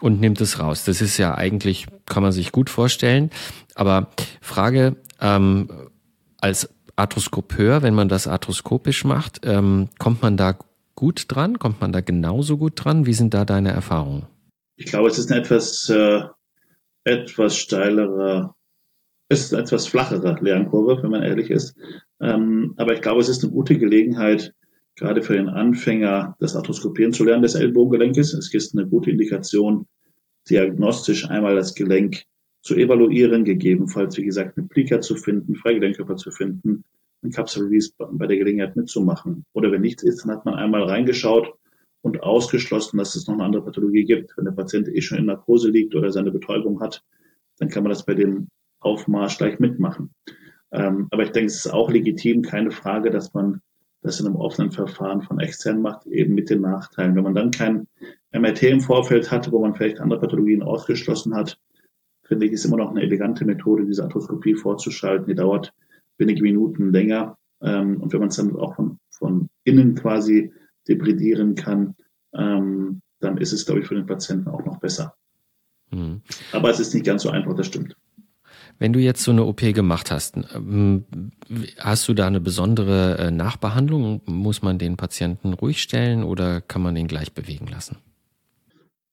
und 0.00 0.20
nimmt 0.20 0.40
es 0.40 0.58
raus. 0.58 0.84
Das 0.84 1.00
ist 1.00 1.16
ja 1.16 1.34
eigentlich, 1.34 1.86
kann 2.06 2.22
man 2.22 2.32
sich 2.32 2.52
gut 2.52 2.68
vorstellen. 2.68 3.30
Aber 3.74 4.08
Frage, 4.40 4.96
ähm, 5.20 5.68
als 6.40 6.68
Arthroskopeur, 6.96 7.82
wenn 7.82 7.94
man 7.94 8.08
das 8.08 8.26
arthroskopisch 8.26 9.04
macht, 9.04 9.40
ähm, 9.44 9.88
kommt 9.98 10.22
man 10.22 10.36
da 10.36 10.56
gut 10.94 11.24
dran? 11.28 11.58
Kommt 11.58 11.80
man 11.80 11.92
da 11.92 12.00
genauso 12.00 12.58
gut 12.58 12.72
dran? 12.76 13.06
Wie 13.06 13.14
sind 13.14 13.34
da 13.34 13.44
deine 13.44 13.70
Erfahrungen? 13.70 14.26
Ich 14.76 14.86
glaube, 14.86 15.08
es 15.08 15.18
ist 15.18 15.30
eine 15.30 15.40
etwas, 15.40 15.88
äh, 15.88 16.22
etwas 17.04 17.56
steilere, 17.56 18.54
es 19.28 19.44
ist 19.44 19.54
eine 19.54 19.62
etwas 19.62 19.86
flachere 19.86 20.36
Lernkurve, 20.40 21.02
wenn 21.02 21.10
man 21.10 21.22
ehrlich 21.22 21.50
ist. 21.50 21.76
Ähm, 22.22 22.74
aber 22.76 22.94
ich 22.94 23.02
glaube, 23.02 23.20
es 23.20 23.28
ist 23.28 23.42
eine 23.42 23.52
gute 23.52 23.76
Gelegenheit, 23.76 24.54
gerade 24.96 25.22
für 25.22 25.34
den 25.34 25.48
Anfänger 25.48 26.36
das 26.40 26.56
Arthroskopieren 26.56 27.12
zu 27.12 27.24
lernen 27.24 27.42
des 27.42 27.54
Ellbogengelenkes. 27.54 28.32
Es 28.32 28.52
ist 28.54 28.76
eine 28.76 28.88
gute 28.88 29.10
Indikation, 29.10 29.86
diagnostisch 30.48 31.28
einmal 31.28 31.56
das 31.56 31.74
Gelenk 31.74 32.24
zu 32.62 32.76
evaluieren, 32.76 33.44
gegebenenfalls, 33.44 34.16
wie 34.16 34.24
gesagt, 34.24 34.56
eine 34.56 34.68
Plika 34.68 35.00
zu 35.00 35.16
finden, 35.16 35.56
Freigelenkkörper 35.56 36.16
zu 36.16 36.30
finden 36.30 36.84
ein 37.22 37.30
Capsule 37.30 37.66
Release 37.66 37.92
bei 37.98 38.26
der 38.26 38.36
Gelegenheit 38.36 38.76
mitzumachen. 38.76 39.44
Oder 39.52 39.70
wenn 39.70 39.80
nichts 39.80 40.02
ist, 40.02 40.24
dann 40.24 40.32
hat 40.32 40.44
man 40.44 40.54
einmal 40.54 40.82
reingeschaut 40.82 41.54
und 42.02 42.22
ausgeschlossen, 42.22 42.98
dass 42.98 43.14
es 43.14 43.26
noch 43.26 43.34
eine 43.34 43.44
andere 43.44 43.64
Pathologie 43.64 44.04
gibt. 44.04 44.36
Wenn 44.36 44.44
der 44.44 44.52
Patient 44.52 44.88
eh 44.88 45.00
schon 45.00 45.18
in 45.18 45.26
Narkose 45.26 45.70
liegt 45.70 45.94
oder 45.94 46.10
seine 46.10 46.32
Betäubung 46.32 46.80
hat, 46.80 47.04
dann 47.58 47.68
kann 47.68 47.84
man 47.84 47.90
das 47.90 48.04
bei 48.04 48.14
dem 48.14 48.48
Aufmarsch 48.80 49.38
gleich 49.38 49.60
mitmachen. 49.60 50.10
Ähm, 50.72 51.08
aber 51.10 51.24
ich 51.24 51.30
denke, 51.30 51.46
es 51.46 51.66
ist 51.66 51.72
auch 51.72 51.90
legitim, 51.90 52.42
keine 52.42 52.70
Frage, 52.70 53.10
dass 53.10 53.34
man 53.34 53.60
das 54.02 54.18
in 54.18 54.26
einem 54.26 54.36
offenen 54.36 54.72
Verfahren 54.72 55.22
von 55.22 55.38
extern 55.38 55.80
macht, 55.80 56.06
eben 56.06 56.34
mit 56.34 56.50
den 56.50 56.62
Nachteilen. 56.62 57.14
Wenn 57.14 57.22
man 57.22 57.34
dann 57.34 57.50
kein 57.50 57.86
MRT 58.32 58.62
im 58.64 58.80
Vorfeld 58.80 59.30
hatte, 59.30 59.52
wo 59.52 59.60
man 59.60 59.74
vielleicht 59.74 60.00
andere 60.00 60.20
Pathologien 60.20 60.62
ausgeschlossen 60.62 61.34
hat, 61.34 61.58
finde 62.24 62.46
ich, 62.46 62.52
ist 62.52 62.64
immer 62.64 62.78
noch 62.78 62.90
eine 62.90 63.02
elegante 63.02 63.44
Methode, 63.44 63.84
diese 63.84 64.02
Arthroskopie 64.02 64.54
vorzuschalten. 64.54 65.26
Die 65.26 65.34
dauert 65.34 65.72
wenige 66.18 66.42
Minuten 66.42 66.90
länger. 66.90 67.36
Ähm, 67.60 68.00
und 68.00 68.12
wenn 68.12 68.20
man 68.20 68.30
es 68.30 68.36
dann 68.36 68.56
auch 68.56 68.74
von, 68.74 68.98
von 69.10 69.48
innen 69.64 69.94
quasi 69.94 70.52
debridieren 70.88 71.54
kann, 71.54 71.94
ähm, 72.34 73.02
dann 73.20 73.36
ist 73.36 73.52
es, 73.52 73.66
glaube 73.66 73.80
ich, 73.80 73.86
für 73.86 73.94
den 73.94 74.06
Patienten 74.06 74.48
auch 74.48 74.64
noch 74.64 74.80
besser. 74.80 75.14
Mhm. 75.90 76.22
Aber 76.52 76.70
es 76.70 76.80
ist 76.80 76.94
nicht 76.94 77.06
ganz 77.06 77.22
so 77.22 77.30
einfach, 77.30 77.54
das 77.54 77.66
stimmt. 77.66 77.96
Wenn 78.78 78.92
du 78.92 78.98
jetzt 78.98 79.22
so 79.22 79.30
eine 79.30 79.44
OP 79.44 79.60
gemacht 79.60 80.10
hast, 80.10 80.36
ähm, 80.54 81.04
hast 81.78 82.08
du 82.08 82.14
da 82.14 82.26
eine 82.26 82.40
besondere 82.40 83.18
äh, 83.18 83.30
Nachbehandlung? 83.30 84.22
Muss 84.26 84.62
man 84.62 84.78
den 84.78 84.96
Patienten 84.96 85.52
ruhig 85.52 85.80
stellen 85.82 86.24
oder 86.24 86.60
kann 86.60 86.82
man 86.82 86.96
ihn 86.96 87.06
gleich 87.06 87.32
bewegen 87.32 87.68
lassen? 87.68 87.96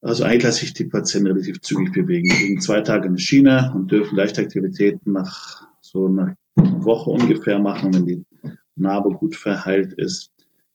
Also 0.01 0.23
eigentlich 0.23 0.43
lasse 0.43 0.65
ich 0.65 0.73
die 0.73 0.85
Patienten 0.85 1.27
relativ 1.27 1.61
zügig 1.61 1.91
bewegen. 1.91 2.29
Die 2.29 2.43
liegen 2.43 2.61
zwei 2.61 2.81
Tage 2.81 3.07
in 3.07 3.17
Schiene 3.17 3.71
und 3.75 3.91
dürfen 3.91 4.15
Leichtaktivitäten 4.15 5.11
nach 5.11 5.67
so 5.81 6.07
einer 6.07 6.35
Woche 6.55 7.09
ungefähr 7.09 7.59
machen, 7.59 7.93
wenn 7.93 8.05
die 8.05 8.25
Narbe 8.75 9.09
gut 9.11 9.35
verheilt 9.35 9.93
ist. 9.93 10.31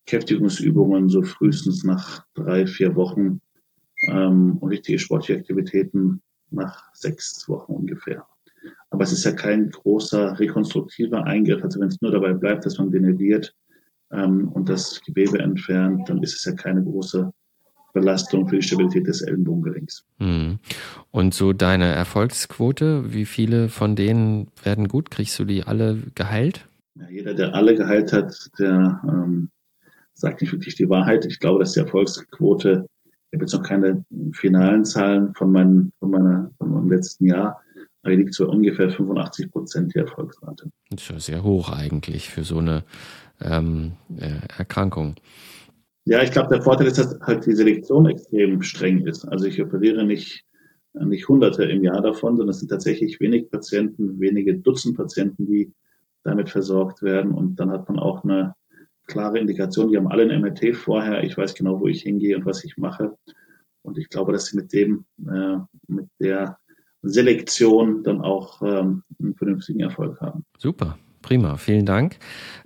Kräftigungsübungen 0.06 1.08
so 1.08 1.22
frühestens 1.22 1.84
nach 1.84 2.24
drei, 2.34 2.66
vier 2.66 2.94
Wochen 2.94 3.40
ähm, 4.08 4.58
und 4.58 4.68
richtige 4.68 4.98
sportliche 4.98 5.40
Aktivitäten 5.40 6.20
nach 6.50 6.92
sechs 6.92 7.48
Wochen 7.48 7.72
ungefähr. 7.72 8.26
Aber 8.94 9.02
es 9.02 9.10
ist 9.10 9.24
ja 9.24 9.32
kein 9.32 9.70
großer 9.70 10.38
rekonstruktiver 10.38 11.24
Eingriff. 11.24 11.64
Also 11.64 11.80
wenn 11.80 11.88
es 11.88 12.00
nur 12.00 12.12
dabei 12.12 12.32
bleibt, 12.32 12.64
dass 12.64 12.78
man 12.78 12.92
deneriert 12.92 13.52
ähm, 14.12 14.46
und 14.52 14.68
das 14.68 15.02
Gewebe 15.04 15.40
entfernt, 15.40 16.08
dann 16.08 16.22
ist 16.22 16.36
es 16.36 16.44
ja 16.44 16.52
keine 16.52 16.84
große 16.84 17.32
Belastung 17.92 18.46
für 18.46 18.54
die 18.54 18.62
Stabilität 18.62 19.08
des 19.08 19.22
Ellenbogengelenks. 19.22 20.04
Hm. 20.18 20.60
Und 21.10 21.34
so 21.34 21.52
deine 21.52 21.86
Erfolgsquote, 21.86 23.12
wie 23.12 23.24
viele 23.24 23.68
von 23.68 23.96
denen 23.96 24.46
werden 24.62 24.86
gut? 24.86 25.10
Kriegst 25.10 25.36
du 25.40 25.44
die 25.44 25.64
alle 25.64 25.98
geheilt? 26.14 26.68
Ja, 26.94 27.08
jeder, 27.10 27.34
der 27.34 27.52
alle 27.52 27.74
geheilt 27.74 28.12
hat, 28.12 28.48
der 28.60 29.02
ähm, 29.08 29.50
sagt 30.12 30.40
nicht 30.40 30.52
wirklich 30.52 30.76
die 30.76 30.88
Wahrheit. 30.88 31.26
Ich 31.26 31.40
glaube, 31.40 31.58
dass 31.58 31.72
die 31.72 31.80
Erfolgsquote, 31.80 32.86
ich 33.04 33.36
habe 33.36 33.44
jetzt 33.44 33.54
noch 33.54 33.64
keine 33.64 34.04
finalen 34.34 34.84
Zahlen 34.84 35.34
von, 35.34 35.50
meinen, 35.50 35.92
von, 35.98 36.12
meiner, 36.12 36.52
von 36.58 36.70
meinem 36.70 36.88
letzten 36.88 37.26
Jahr, 37.26 37.60
liegt 38.12 38.34
so 38.34 38.48
ungefähr 38.48 38.90
85 38.90 39.50
Prozent 39.50 39.94
die 39.94 39.98
Erfolgsrate. 39.98 40.70
Das 40.90 41.02
ist 41.02 41.10
ja 41.10 41.18
sehr 41.18 41.44
hoch 41.44 41.70
eigentlich 41.70 42.28
für 42.30 42.44
so 42.44 42.58
eine 42.58 42.84
ähm, 43.40 43.92
äh, 44.18 44.38
Erkrankung. 44.58 45.16
Ja, 46.04 46.22
ich 46.22 46.32
glaube, 46.32 46.48
der 46.48 46.62
Vorteil 46.62 46.86
ist, 46.86 46.98
dass 46.98 47.18
halt 47.20 47.46
die 47.46 47.54
Selektion 47.54 48.06
extrem 48.06 48.62
streng 48.62 49.06
ist. 49.06 49.24
Also 49.24 49.46
ich 49.46 49.62
operiere 49.62 50.04
nicht, 50.04 50.44
nicht 50.92 51.28
Hunderte 51.28 51.64
im 51.64 51.82
Jahr 51.82 52.02
davon, 52.02 52.36
sondern 52.36 52.50
es 52.50 52.60
sind 52.60 52.68
tatsächlich 52.68 53.20
wenig 53.20 53.50
Patienten, 53.50 54.20
wenige 54.20 54.54
Dutzend 54.54 54.96
Patienten, 54.96 55.46
die 55.46 55.72
damit 56.22 56.50
versorgt 56.50 57.02
werden. 57.02 57.32
Und 57.32 57.56
dann 57.56 57.70
hat 57.70 57.88
man 57.88 57.98
auch 57.98 58.22
eine 58.22 58.54
klare 59.06 59.38
Indikation. 59.38 59.90
Die 59.90 59.96
haben 59.96 60.08
alle 60.08 60.24
ein 60.24 60.40
MRT 60.42 60.76
vorher. 60.76 61.24
Ich 61.24 61.38
weiß 61.38 61.54
genau, 61.54 61.80
wo 61.80 61.86
ich 61.86 62.02
hingehe 62.02 62.36
und 62.36 62.44
was 62.44 62.64
ich 62.64 62.76
mache. 62.76 63.16
Und 63.82 63.98
ich 63.98 64.08
glaube, 64.08 64.32
dass 64.32 64.46
sie 64.46 64.56
mit 64.56 64.72
dem, 64.72 65.04
äh, 65.26 65.56
mit 65.88 66.08
der 66.20 66.58
Selektion 67.04 68.02
dann 68.02 68.20
auch 68.20 68.62
ähm, 68.62 69.02
einen 69.20 69.34
vernünftigen 69.34 69.80
Erfolg 69.80 70.20
haben. 70.20 70.44
Super 70.58 70.96
prima. 71.24 71.56
Vielen 71.56 71.86
Dank. 71.86 72.16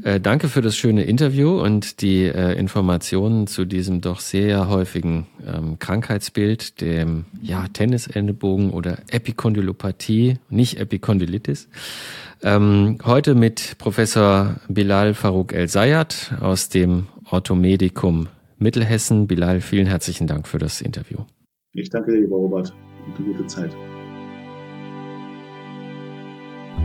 Äh, 0.02 0.20
danke 0.20 0.48
für 0.48 0.60
das 0.60 0.76
schöne 0.76 1.04
Interview 1.04 1.60
und 1.60 2.02
die 2.02 2.24
äh, 2.24 2.58
Informationen 2.58 3.46
zu 3.46 3.64
diesem 3.64 4.00
doch 4.00 4.20
sehr 4.20 4.68
häufigen 4.68 5.26
ähm, 5.46 5.78
Krankheitsbild, 5.78 6.80
dem 6.80 7.24
ja, 7.40 7.66
Tennisellenbogen 7.72 8.70
oder 8.70 8.98
Epikondylopathie, 9.10 10.38
nicht 10.50 10.78
Epikondylitis. 10.78 11.68
Ähm, 12.42 12.98
heute 13.04 13.34
mit 13.34 13.76
Professor 13.78 14.56
Bilal 14.68 15.14
Farouk 15.14 15.52
El-Sayat 15.52 16.34
aus 16.40 16.68
dem 16.68 17.06
Orthomedikum 17.30 18.28
Mittelhessen. 18.58 19.28
Bilal, 19.28 19.60
vielen 19.60 19.86
herzlichen 19.86 20.26
Dank 20.26 20.48
für 20.48 20.58
das 20.58 20.80
Interview. 20.80 21.18
Ich 21.72 21.90
danke 21.90 22.12
dir, 22.12 22.20
lieber 22.22 22.36
Robert, 22.36 22.74
und 23.06 23.16
eine 23.16 23.34
gute 23.34 23.46
Zeit. 23.46 23.70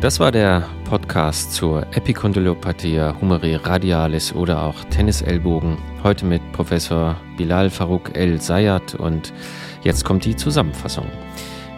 Das 0.04 0.20
war 0.20 0.34
der 0.34 0.68
Podcast 0.84 1.54
zur 1.54 1.84
Epikondylopathie 1.96 3.14
humeri 3.22 3.56
radialis 3.56 4.34
oder 4.34 4.62
auch 4.62 4.84
Tennisellbogen. 4.90 5.78
Heute 6.04 6.26
mit 6.26 6.42
Professor 6.52 7.16
Bilal 7.38 7.70
Farouk 7.70 8.14
El 8.14 8.42
Sayat 8.42 8.96
und 8.96 9.32
jetzt 9.82 10.04
kommt 10.04 10.26
die 10.26 10.36
Zusammenfassung. 10.36 11.08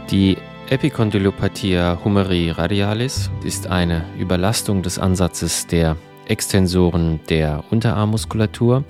Die 0.10 0.40
Epikondylopathie 0.72 1.98
humeri 2.04 2.50
radialis 2.50 3.30
ist 3.44 3.68
eine 3.68 4.04
Überlastung 4.18 4.82
des 4.82 4.98
Ansatzes 4.98 5.68
der 5.68 5.96
Extensoren 6.28 7.20
der 7.30 7.64
Unterarmmuskulatur. 7.70 8.86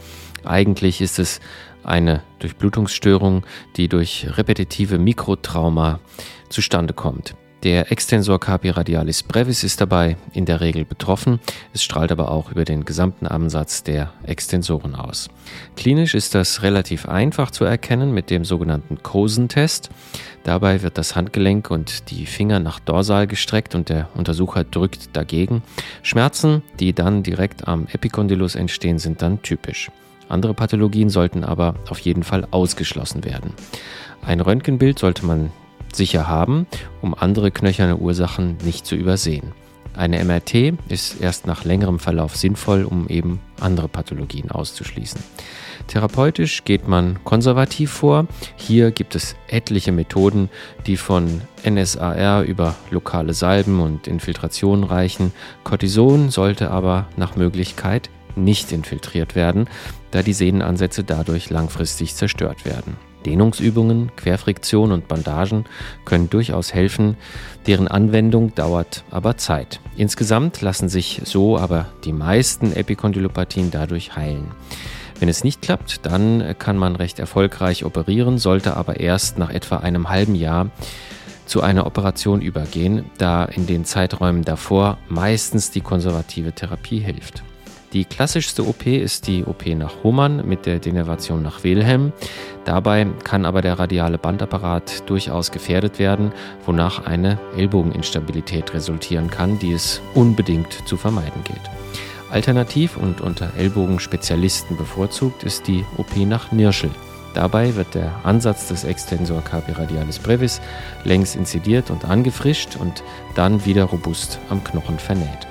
Eigentlich 0.45 1.02
ist 1.02 1.19
es 1.19 1.41
eine 1.84 2.24
Durchblutungsstörung, 2.39 3.45
die 3.76 3.89
durch 3.89 4.28
repetitive 4.38 4.98
Mikrotrauma 4.98 6.00
zustande 6.48 6.93
kommt. 6.93 7.36
Der 7.65 7.91
Extensor 7.91 8.39
carpi 8.39 8.69
radialis 8.69 9.23
brevis 9.23 9.63
ist 9.63 9.82
dabei 9.82 10.17
in 10.34 10.45
der 10.45 10.62
Regel 10.62 10.86
betroffen. 10.86 11.39
Es 11.73 11.82
strahlt 11.84 12.12
aber 12.12 12.30
auch 12.30 12.51
über 12.51 12.63
den 12.63 12.86
gesamten 12.86 13.25
Ansatz 13.25 13.82
der 13.82 14.13
Extensoren 14.21 14.93
aus. 14.93 15.30
Klinisch 15.75 16.13
ist 16.13 16.36
das 16.36 16.62
relativ 16.62 17.10
einfach 17.10 17.49
zu 17.49 17.65
erkennen 17.65 18.13
mit 18.13 18.30
dem 18.30 18.45
sogenannten 18.45 19.01
Cosen-Test. 19.01 19.89
Dabei 20.43 20.84
wird 20.84 20.99
das 20.99 21.15
Handgelenk 21.15 21.71
und 21.71 22.12
die 22.12 22.28
Finger 22.28 22.60
nach 22.60 22.80
dorsal 22.80 23.25
gestreckt 23.25 23.73
und 23.73 23.89
der 23.89 24.10
Untersucher 24.13 24.63
drückt 24.63 25.15
dagegen. 25.15 25.63
Schmerzen, 26.04 26.62
die 26.80 26.93
dann 26.93 27.23
direkt 27.23 27.67
am 27.67 27.88
Epikondylus 27.91 28.54
entstehen, 28.54 28.99
sind 28.99 29.23
dann 29.23 29.41
typisch. 29.41 29.89
Andere 30.30 30.54
Pathologien 30.54 31.10
sollten 31.10 31.43
aber 31.43 31.73
auf 31.89 31.97
jeden 31.97 32.21
Fall 32.21 32.47
ausgeschlossen 32.51 33.23
werden. 33.23 33.54
Ein 34.21 34.39
Röntgenbild 34.39 34.99
sollte 34.99 35.25
man 35.25 35.49
sicher 35.95 36.27
haben, 36.27 36.67
um 37.01 37.13
andere 37.13 37.51
knöcherne 37.51 37.97
Ursachen 37.97 38.58
nicht 38.63 38.86
zu 38.86 38.95
übersehen. 38.95 39.53
Eine 39.95 40.23
MRT 40.23 40.73
ist 40.89 41.21
erst 41.21 41.47
nach 41.47 41.63
längerem 41.63 41.99
Verlauf 41.99 42.36
sinnvoll, 42.36 42.84
um 42.84 43.08
eben 43.08 43.39
andere 43.62 43.88
Pathologien 43.88 44.51
auszuschließen. 44.51 45.21
Therapeutisch 45.88 46.65
geht 46.65 46.88
man 46.88 47.23
konservativ 47.23 47.91
vor. 47.91 48.27
Hier 48.58 48.91
gibt 48.91 49.15
es 49.15 49.36
etliche 49.47 49.91
Methoden, 49.91 50.49
die 50.86 50.97
von 50.97 51.41
NSAR 51.65 52.43
über 52.43 52.75
lokale 52.91 53.34
Salben 53.34 53.79
und 53.79 54.08
Infiltrationen 54.08 54.84
reichen. 54.84 55.31
Cortison 55.63 56.29
sollte 56.29 56.71
aber 56.71 57.08
nach 57.15 57.36
Möglichkeit 57.36 58.10
nicht 58.36 58.73
infiltriert 58.73 59.36
werden, 59.36 59.69
da 60.12 60.23
die 60.23 60.34
Sehnenansätze 60.34 61.05
dadurch 61.05 61.49
langfristig 61.49 62.15
zerstört 62.15 62.65
werden. 62.65 62.97
Dehnungsübungen, 63.26 64.12
Querfriktion 64.16 64.92
und 64.92 65.08
Bandagen 65.08 65.66
können 66.06 66.30
durchaus 66.30 66.74
helfen, 66.74 67.18
deren 67.68 67.88
Anwendung 67.88 68.54
dauert 68.56 69.04
aber 69.10 69.38
Zeit. 69.38 69.80
Insgesamt 69.98 70.62
lassen 70.62 70.90
sich 70.90 71.22
so 71.26 71.58
aber 71.58 71.88
die 72.04 72.14
meisten 72.14 72.74
Epikondylopathien 72.74 73.72
dadurch 73.72 74.16
heilen. 74.16 74.52
Wenn 75.20 75.30
es 75.30 75.44
nicht 75.44 75.62
klappt, 75.62 76.06
dann 76.06 76.56
kann 76.60 76.78
man 76.78 76.96
recht 76.96 77.20
erfolgreich 77.20 77.86
operieren, 77.86 78.38
sollte 78.38 78.76
aber 78.76 79.00
erst 79.00 79.38
nach 79.38 79.50
etwa 79.50 79.78
einem 79.78 80.10
halben 80.10 80.36
Jahr 80.36 80.70
zu 81.46 81.62
einer 81.62 81.86
Operation 81.86 82.42
übergehen, 82.42 83.06
da 83.18 83.46
in 83.46 83.66
den 83.68 83.86
Zeiträumen 83.86 84.44
davor 84.44 84.98
meistens 85.08 85.72
die 85.72 85.82
konservative 85.82 86.54
Therapie 86.54 87.00
hilft. 87.00 87.44
Die 87.95 88.03
klassischste 88.03 88.67
OP 88.67 88.88
ist 88.88 89.25
die 89.25 89.45
OP 89.45 89.65
nach 89.67 90.03
Hohmann 90.03 90.45
mit 90.45 90.65
der 90.65 90.79
Denervation 90.79 91.41
nach 91.41 91.63
Wilhelm. 91.63 92.12
Dabei 92.65 93.08
kann 93.23 93.45
aber 93.45 93.62
der 93.62 93.79
radiale 93.79 94.17
Bandapparat 94.17 95.10
durchaus 95.10 95.49
gefährdet 95.49 95.97
werden, 95.97 96.34
wonach 96.65 97.05
eine 97.05 97.39
Ellbogeninstabilität 97.55 98.73
resultieren 98.73 99.29
kann, 99.29 99.60
die 99.60 99.71
es 99.71 100.01
unbedingt 100.13 100.73
zu 100.86 100.97
vermeiden 100.97 101.41
gilt. 101.45 101.62
Alternativ 102.29 102.97
und 102.97 103.21
unter 103.21 103.51
Ellbogenspezialisten 103.58 104.75
bevorzugt 104.75 105.45
ist 105.45 105.65
die 105.69 105.86
OP 105.95 106.17
nach 106.17 106.51
Nirschel. 106.51 106.91
Dabei 107.34 107.77
wird 107.77 107.95
der 107.95 108.12
Ansatz 108.25 108.67
des 108.67 108.84
Extensor 108.84 109.41
carpi 109.41 109.71
radialis 109.71 110.19
brevis 110.19 110.60
längs 111.05 111.34
inzidiert 111.38 111.89
und 111.89 112.03
angefrischt 112.03 112.75
und 112.77 113.03
dann 113.36 113.65
wieder 113.65 113.86
robust 113.86 114.38
am 114.49 114.62
Knochen 114.65 114.99
vernäht. 114.99 115.44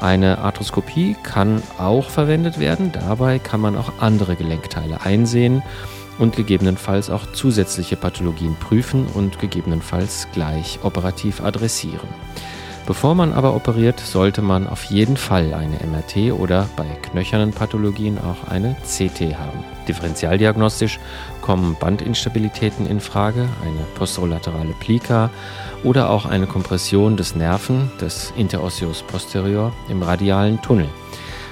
Eine 0.00 0.38
Arthroskopie 0.38 1.16
kann 1.22 1.62
auch 1.78 2.08
verwendet 2.08 2.60
werden. 2.60 2.92
Dabei 2.92 3.38
kann 3.38 3.60
man 3.60 3.76
auch 3.76 3.92
andere 4.00 4.36
Gelenkteile 4.36 5.00
einsehen 5.02 5.62
und 6.18 6.36
gegebenenfalls 6.36 7.10
auch 7.10 7.32
zusätzliche 7.32 7.96
Pathologien 7.96 8.56
prüfen 8.56 9.06
und 9.06 9.38
gegebenenfalls 9.38 10.28
gleich 10.32 10.78
operativ 10.82 11.40
adressieren. 11.40 12.08
Bevor 12.88 13.14
man 13.14 13.34
aber 13.34 13.54
operiert, 13.54 14.00
sollte 14.00 14.40
man 14.40 14.66
auf 14.66 14.84
jeden 14.84 15.18
Fall 15.18 15.52
eine 15.52 15.76
MRT 15.86 16.32
oder 16.32 16.70
bei 16.74 16.86
knöchernen 17.02 17.52
Pathologien 17.52 18.16
auch 18.16 18.50
eine 18.50 18.76
CT 18.76 19.36
haben. 19.38 19.62
Differentialdiagnostisch 19.86 20.98
kommen 21.42 21.76
Bandinstabilitäten 21.78 22.86
in 22.86 23.00
Frage, 23.00 23.46
eine 23.62 23.84
posterolaterale 23.96 24.72
Plika 24.80 25.28
oder 25.84 26.08
auch 26.08 26.24
eine 26.24 26.46
Kompression 26.46 27.18
des 27.18 27.34
Nerven 27.36 27.90
des 28.00 28.32
Interosseus 28.38 29.02
posterior 29.02 29.70
im 29.90 30.02
radialen 30.02 30.58
Tunnel, 30.62 30.88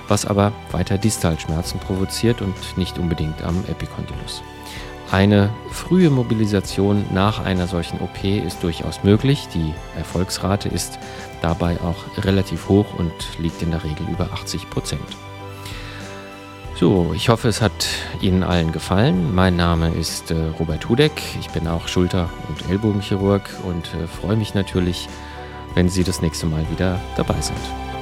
was 0.09 0.25
aber 0.25 0.53
weiter 0.72 0.96
Distalschmerzen 0.96 1.79
provoziert 1.81 2.40
und 2.40 2.55
nicht 2.79 2.99
unbedingt 2.99 3.42
am 3.42 3.62
Epikondylus. 3.68 4.42
Eine 5.11 5.51
frühe 5.71 6.11
Mobilisation 6.11 7.05
nach 7.12 7.45
einer 7.45 7.69
solchen 7.69 8.01
OP 8.01 8.25
ist 8.25 8.62
durchaus 8.62 9.05
möglich. 9.05 9.47
Die 9.55 9.73
Erfolgsrate 9.97 10.69
ist 10.69 10.99
dabei 11.42 11.79
auch 11.81 12.25
relativ 12.25 12.69
hoch 12.69 12.87
und 12.99 13.12
liegt 13.38 13.62
in 13.62 13.71
der 13.71 13.85
Regel 13.85 14.09
über 14.09 14.33
80 14.33 14.69
Prozent. 14.69 15.16
So, 16.75 17.12
ich 17.14 17.31
hoffe, 17.31 17.49
es 17.49 17.62
hat 17.62 17.88
Ihnen 18.21 18.42
allen 18.42 18.73
gefallen. 18.73 19.35
Mein 19.35 19.57
Name 19.57 19.90
ist 19.95 20.31
äh, 20.31 20.35
Robert 20.59 20.88
Hudeck. 20.88 21.23
Ich 21.40 21.49
bin 21.49 21.66
auch 21.69 21.88
Schulter- 21.88 22.29
und 22.49 22.69
Ellbogenchirurg 22.69 23.49
und 23.62 23.95
äh, 23.95 24.07
freue 24.07 24.37
mich 24.37 24.53
natürlich, 24.53 25.09
wenn 25.75 25.88
Sie 25.88 26.05
das 26.05 26.21
nächste 26.21 26.47
Mal 26.47 26.66
wieder 26.71 27.01
dabei 27.16 27.40
sind. 27.40 27.96